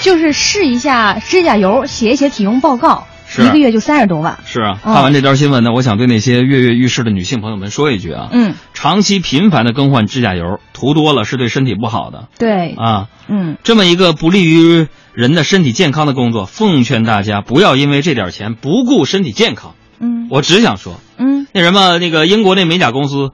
[0.00, 3.06] 就是试一下指甲油，写一写体用报告，
[3.40, 4.38] 一个月就三十多万。
[4.44, 12.28] 是啊，哦看完这条新闻呢，我想对那些跃跃欲试的女性朋友们说一句啊，嗯，长期频繁的更换指甲油，涂多了是对身体不好的。
[12.38, 13.08] 对，啊。
[13.28, 19.74] 嗯，这么一个不利于人的身体健康的工作，奉劝大家不要因为这点钱不顾身体健康。
[20.00, 20.26] 嗯。
[20.30, 21.46] 我只想说，嗯。
[21.52, 23.30] 那什么，那个英国那美甲公司，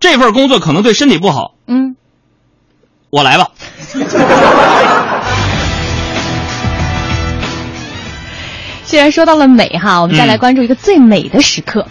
[0.00, 1.96] 这份工作可能对身体不好，嗯，
[3.10, 3.48] 我来吧。
[8.92, 11.86] 既然说到了美哈，我们再来嗯关注一个最美的时刻。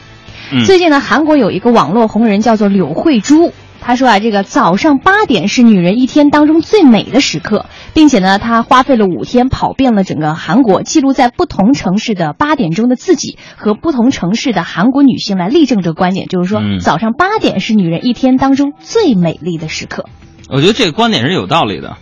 [0.52, 20.06] 嗯最近呢，韩国有一个网络红人叫做柳慧珠，她说啊，这个早上八点是女人一天当中最美的时刻，并且呢，她花费了五天跑遍了整个韩国，记录在不同城市的八点钟的自己和不同城市的韩国女性来例证这个观点，就是说、嗯早上八点是女人一天当中最美丽的时刻。
[20.50, 21.98] 我觉得这个观点是有道理的。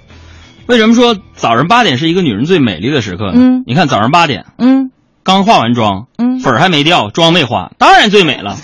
[0.70, 3.38] 为什么说早上八点是一个女人最美丽的时刻呢？
[3.38, 3.64] 嗯。
[3.66, 4.92] 你看早上八点，嗯。
[5.24, 6.40] 刚化完妆，嗯。
[6.42, 8.56] 粉儿还没掉，妆没花，当然最美了。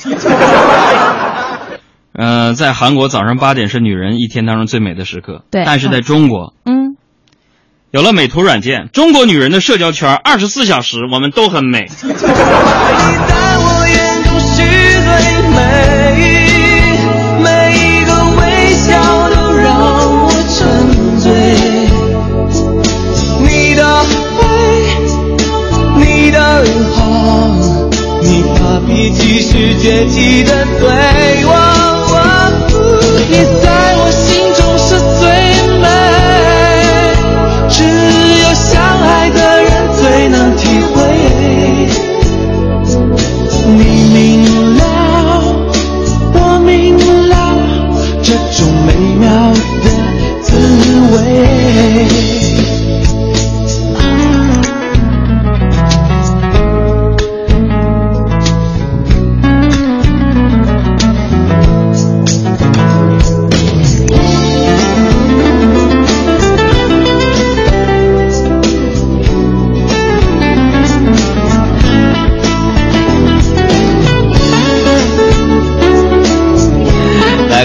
[2.13, 5.65] 呃，在韩国早上八点是女人一天当中最美的时刻，对。
[5.65, 6.95] 但是在中国，嗯，
[7.89, 11.87] 有了美图软件，中国女人的社交圈二十四小时我们都很美。
[11.87, 14.63] 在我眼中是最
[15.49, 15.55] 美，
[28.75, 30.51] 发脾气时倔强的
[30.81, 30.83] 对
[31.45, 31.49] 我，
[33.29, 33.65] 你在
[33.95, 34.11] 我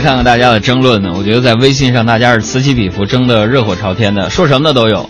[0.01, 5.09] 看看大家的争论呢，我觉得在微信上大家是此起彼伏，争得热火朝天的，说什么的都有。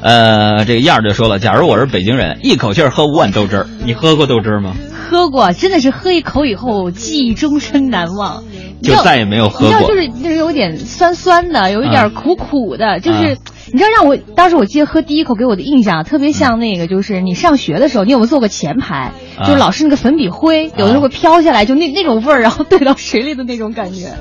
[0.00, 4.74] 呃，这个燕儿就说了，假如我是北京人，一口气儿喝五碗豆汁儿，你喝过豆汁儿吗？
[5.08, 8.44] 喝过，真的是喝一口以后记忆终身难忘，
[8.82, 9.68] 就再也没有喝过。
[9.68, 13.36] 你知道，过就是就是有点酸酸的，有一点啊苦苦的，就是、啊
[13.70, 19.12] 你知道让我当时我记得喝第一口给我的印象特别像那个，就是你上学的时候，你有没有坐过前排？
[19.38, 19.44] 啊。
[19.44, 24.14] 就是老师那个粉笔灰，有的时候会飘下来，就那那种味儿，然后兑到水里的那种感觉。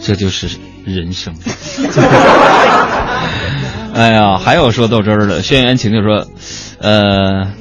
[0.00, 1.34] 这就是人生。
[3.92, 6.26] 哎呀，还有说豆汁儿的，轩辕晴就说，
[6.78, 7.52] 呃，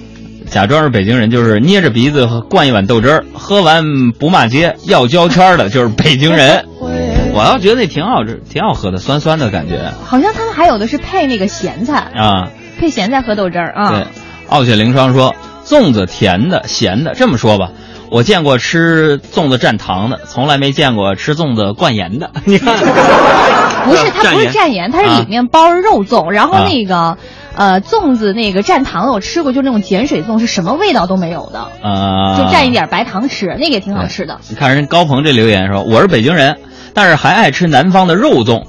[0.49, 6.65] 假装是北京人，就是捏着鼻子灌一碗豆汁儿，喝完不骂街，要胶圈儿的就是北京人。
[7.35, 12.49] 我要觉得那挺好吃，挺好喝的，酸酸的感觉好像他们还有的是配那个咸菜，啊。
[12.79, 13.89] 配咸菜喝豆汁儿啊。
[13.89, 14.05] 对，
[14.49, 15.33] 傲雪凌霜说，
[15.65, 17.13] 粽子甜的、咸的。
[17.15, 17.71] 这么说吧，
[18.11, 22.29] 我见过吃粽子蘸糖的，从来没见过吃粽子灌盐的。
[22.45, 22.77] 你看，
[23.85, 27.17] 不是，它不是蘸盐，它是里面包着肉粽，然后啊那个。
[27.55, 34.39] 呃，粽子那个蘸糖的我吃过，就那种碱水粽，是什么味道都没有的，呃，就蘸一点白糖吃，那个也挺好吃的。
[34.49, 36.57] 你看人高鹏这留言说，我是北京人，
[36.93, 38.63] 但是还爱吃南方的肉粽，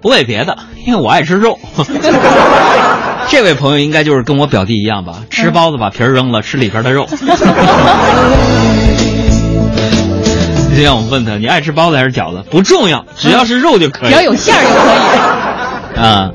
[0.00, 1.58] 不为别的，因为我爱吃肉。
[3.30, 7.06] 这位朋友应该就是跟我表弟一样吧，吃包子把皮儿扔了，吃里边的肉。
[10.76, 12.42] 就像我们问他，你爱吃包子还是饺子？
[12.50, 16.02] 不重要，只要是肉就可以，只要有馅儿就可以。
[16.02, 16.30] 啊，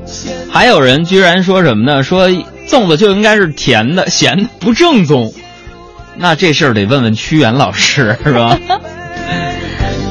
[0.58, 2.02] 还有人居然说什么呢？
[2.02, 2.28] 说
[2.66, 5.32] 粽子就应该是甜的，咸的不正宗。
[6.16, 8.58] 那这事儿得问问屈原老师 是吧？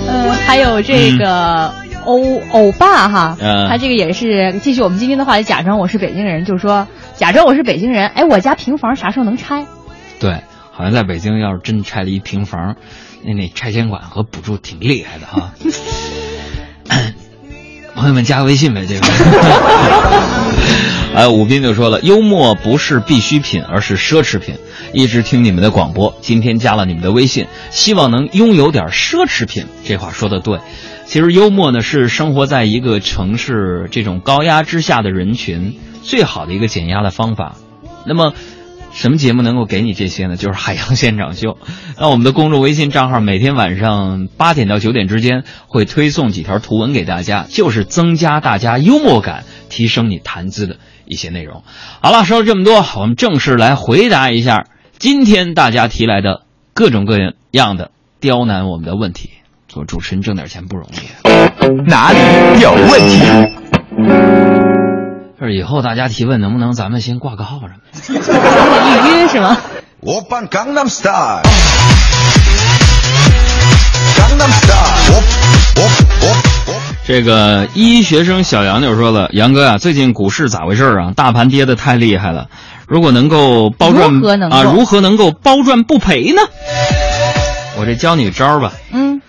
[0.08, 1.74] 呃，还有这个
[2.06, 6.88] 欧欧巴哈，嗯他这个也是继续我们今天的话题，假装我是北京人，就是说
[7.18, 9.66] 假装我是北京人，哎，我家平房啥时候能拆？
[10.18, 10.40] 对，
[10.72, 12.78] 好像在北京要是真拆了一平房，
[13.26, 15.52] 那那拆迁款和补助挺厉害的哈。
[17.98, 19.08] 朋友们加个微信呗，这个。
[21.16, 24.54] 哎，武斌就说了，幽默不是必需品，而是奢侈品。
[24.94, 29.66] 一直听你们的广播，今天加了你们的微信，希望能拥有点奢侈品。
[29.84, 30.60] 这话说的对。
[31.08, 37.56] 其实幽默呢，是生活在一个城市这种高压之下的人群最好的一个减压的方法。
[38.06, 38.36] 那么。
[38.98, 40.38] 什么节目能够给你这些呢？
[40.38, 41.60] 就是海洋现场秀。
[42.00, 51.62] 那我们的公众微信账号每天晚上八点到九点之间会推送几条图文给大家，就是增加大家幽默感、提升你谈资的一些内容。
[52.02, 54.66] 好了，说了这么多，我们正式来回答一下
[54.98, 56.42] 今天大家提来的
[56.74, 57.20] 各种各
[57.52, 59.30] 样的刁难我们的问题。
[59.68, 62.18] 做主持人挣点钱不容易，哪里
[62.62, 64.77] 有问题？
[65.40, 67.80] 就是以后大家提问，能不能咱们先挂个号什么？
[69.08, 69.58] 预约是吗？
[70.00, 71.44] 我扮 Gangnam Style。
[77.06, 81.14] 这个医学生小杨就说了：“杨哥啊，最近股市咋回事啊？
[81.16, 82.48] 大盘跌的太厉害了，
[82.88, 84.10] 如果能够包赚
[84.52, 86.42] 啊，如何能够包赚不赔呢？
[87.80, 88.74] 我这教你招吧。
[88.92, 89.22] 嗯，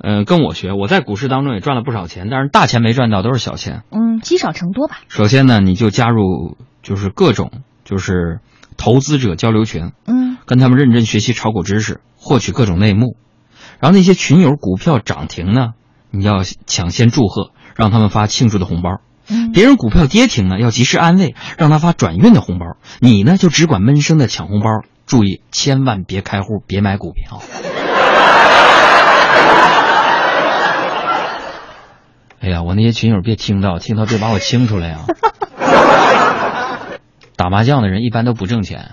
[0.00, 3.82] 嗯、跟我学，我在股市当中也赚了不少钱，但是大钱没赚到，都是小钱。
[3.90, 4.98] 嗯，积少成多吧。
[5.08, 7.50] 首先呢，你就加入就是各种
[7.84, 8.40] 就是
[8.76, 13.16] 投资者交流群，嗯跟他们认真学习炒股知识，获取各种内幕。
[13.80, 15.74] 然后那些群友股票涨停呢，
[16.10, 19.00] 你要抢先祝贺，让他们发庆祝的红包。
[19.30, 22.78] 嗯别人股票跌停呢，要及时安慰，让他发转运的红包。
[23.00, 24.66] 你呢，就只管闷声的抢红包，
[25.06, 27.42] 注意千万别开户，别买股票。
[32.40, 34.98] 哎呀，我那些群友别听到，听到别把我清出来呀、
[37.36, 38.92] 打麻将的人一般都不挣钱，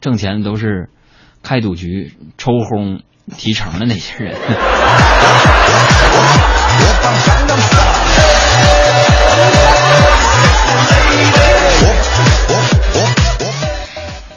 [0.00, 0.88] 挣钱的都是
[1.42, 3.02] 开赌局、抽轰、
[3.36, 4.36] 提成的那些人。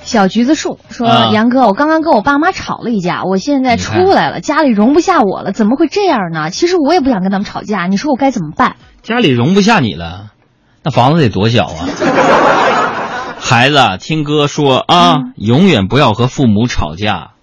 [0.10, 6.50] 小橘子树说：“啊杨哥，我刚刚跟我爸妈吵了一架，我现在出来了，家里容不下我了，怎么会这样呢？
[6.50, 8.76] 其实我也不想跟他们吵架，你说我该怎么办？
[9.04, 10.32] 家里容不下你了，
[10.84, 11.86] 那房子得多小啊！
[13.40, 17.34] 孩子啊，听哥说啊，永远不要和父母吵架，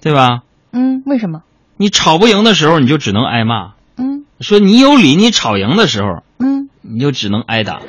[0.00, 0.40] 对吧？
[0.72, 1.42] 嗯，为什么？
[1.76, 7.80] 你吵不赢的时候，你就只能挨骂；嗯说你有理，你吵赢的时候，嗯，你就只能挨打。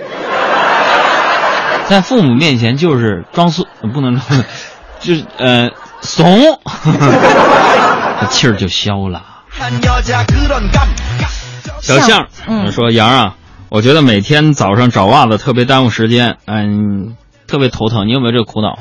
[1.91, 4.43] 在父母面前就是装孙、不能装，
[5.01, 6.25] 就是呃怂，
[8.31, 9.21] 气儿就消了。
[11.81, 12.27] 小象，
[12.65, 13.35] 我说杨啊，
[13.67, 18.07] 我觉得每天早上找袜子特别耽误时间，嗯，特别头疼。
[18.07, 18.79] 你有没有这个苦恼？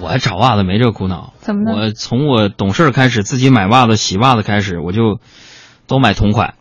[0.00, 1.32] 我找袜子没这个苦恼。
[1.40, 1.72] 怎么？
[1.74, 5.18] 我从我懂事开始，自己买袜子、洗袜子开始，我就
[5.88, 6.54] 都买同款。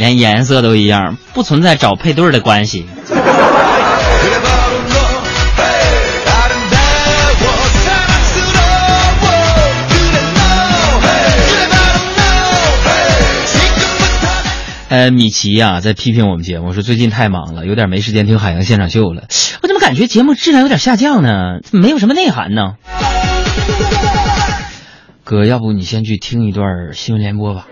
[0.00, 2.86] 连颜色都一样，不存在找配对的关系。
[14.88, 19.24] 呃，米奇呀，在批评我们节目，说最近太忙了，有点没时间听海洋现场秀了。
[19.60, 21.60] 我怎么感觉节目质量有点下降呢？
[21.62, 22.76] 怎么没有什么内涵呢？
[25.24, 27.66] 哥，要不你先去听一段新闻联播吧。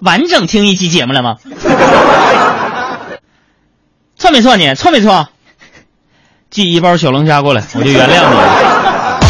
[0.00, 1.36] 完整听一期节目了吗？
[4.16, 4.74] 错没错你？
[4.74, 5.28] 错没错？
[6.50, 9.20] 寄一包小龙虾过来，我就原谅你了。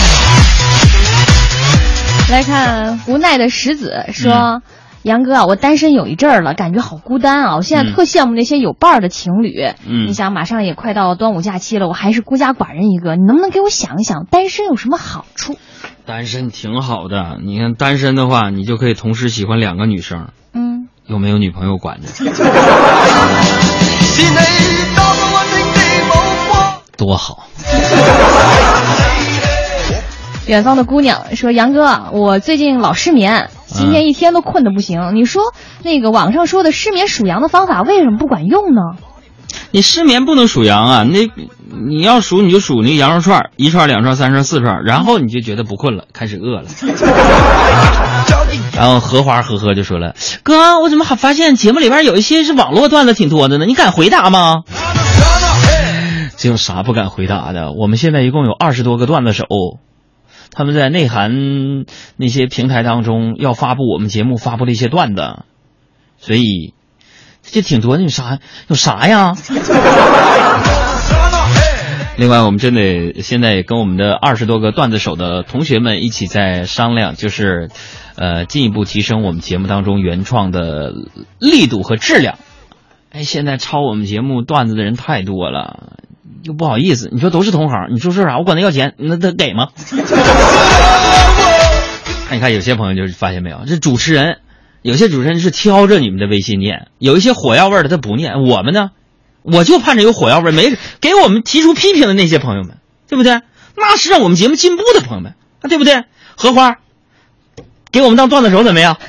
[2.31, 4.63] 来看无奈的石子说。
[5.05, 7.57] 杨哥啊，我单身有一阵儿了，感觉好孤单啊！
[7.57, 9.63] 我现在特羡慕那些有伴儿的情侣。
[9.87, 15.59] 嗯你想，马上也快到端午假期了，我还是孤家寡人一个，你能不能给我想一想，单身有什么好处？
[16.07, 22.09] 单身挺好的，你看单身的话，你就可以同时喜欢两个女生，嗯，又没有女朋友管着。
[26.97, 27.47] 多好。
[30.47, 35.15] 远方的姑娘说：“杨哥啊，我最近老失眠，今天一天都困得不行。
[35.15, 35.43] 你说
[35.83, 38.83] 那个网上说的失眠数羊的方法为什么不管用呢？
[39.71, 41.31] 你失眠不能数羊啊，那
[41.89, 46.69] 你要数你就数那个羊肉串，一串、两串、三串、四串，然后你就觉得不困了，开始饿了。
[48.77, 53.67] 然后荷花呵呵就说了：“哥，我怎么还发现节目里边有一些是网络段子挺多的呢？
[53.67, 54.63] 你敢回答吗？”
[56.37, 57.73] 这有啥不敢回答的？
[57.73, 59.47] 我们现在一共有二十多个段子手，
[60.51, 61.85] 他们在内涵
[62.17, 65.23] 那些平台当中要发布我们节目发布的一些段子，
[66.19, 66.75] 所以
[67.55, 68.03] 这挺多的。
[68.03, 69.37] 有啥有啥呀？
[72.17, 77.71] 另外，我们真得现在也跟我们的二十多个段子手的同学们一起在商量，就是，
[78.17, 80.93] 呃，进一步提升我们节目当中原创的
[81.39, 82.39] 力度和质量。
[83.13, 85.95] 哎，现在抄我们节目段子的人太多了，
[86.43, 87.09] 又不好意思。
[87.13, 88.39] 你说都是同行，你说说啥？
[88.39, 89.69] 我管他要钱，那他给吗？
[92.31, 94.39] 那 你看有些朋友就是发现没有，这主持人
[94.85, 98.43] 有些主持人是挑着你们的微信念，有一些火药味儿的他不念。
[98.43, 98.91] 我们呢，
[99.41, 102.77] 我就盼着有火药味儿，没给我们提出批评的那些朋友们，
[103.09, 103.41] 对不对？
[103.79, 106.05] 那是让我们节目进步的朋友们，啊，对不对？
[106.37, 106.77] 荷花，
[107.91, 108.99] 给我们当段子手怎么样？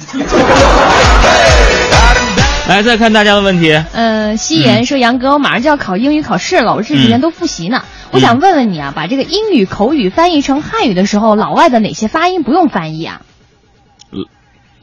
[2.69, 3.73] 来，再看大家的问题。
[3.91, 7.84] 呃，夕颜说：“杨哥，我马上就要考英语考试了，我这几天都复习呢。
[8.11, 13.21] 我想问问你啊，把这个英语口语翻译成汉语的时候，老外的哪些发音不用翻译啊？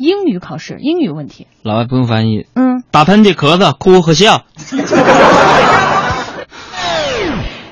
[0.03, 1.47] 呃英语考试，英语问题。
[1.63, 4.45] 老外不用翻译，嗯，打喷嚏、咳嗽、哭和笑。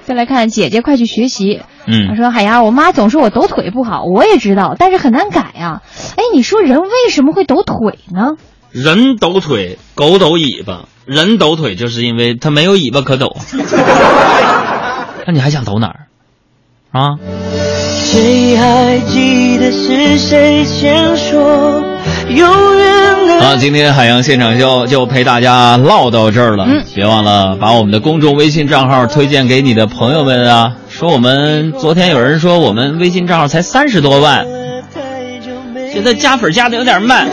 [0.05, 1.61] 再来看姐姐，快去学习。
[1.87, 5.83] 她嗯，说：“海洋，我妈总说我抖腿不好，我也知道，但是很难改啊。
[6.17, 8.37] 哎，你说人为什么会抖腿呢？
[8.71, 10.87] 人抖腿，狗抖尾巴。
[11.07, 13.37] 人抖腿就是因为他没有尾巴可抖。
[15.27, 16.07] 那你还想抖哪儿？
[16.93, 17.19] 啊？
[18.01, 21.81] 谁还记得是谁先说
[22.29, 23.47] 永远的？
[23.47, 26.65] 啊，今天海洋现场秀就陪大家唠到这儿了。
[26.67, 30.77] 嗯别忘了把我们的公众微信账号推荐给你的朋友们啊！
[30.89, 34.45] 说我们昨天有人说我们微信账号才三十多万，
[35.93, 37.29] 现在加粉加的有点慢，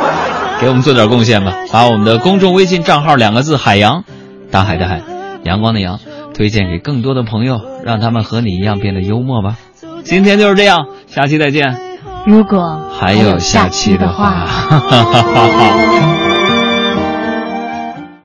[0.60, 1.52] 给我们做点贡献吧！
[1.72, 4.04] 把我们的公众微信账号两个字“海洋”，
[4.50, 5.00] 大海的海，
[5.44, 5.98] 阳光的阳，
[6.34, 9.56] 推荐给更多的朋友，让他们和你一样变得幽默吧。
[10.10, 11.78] 今天就是这样，下期再见。
[12.26, 16.36] 如果还有下期的话，哈哈哈哈。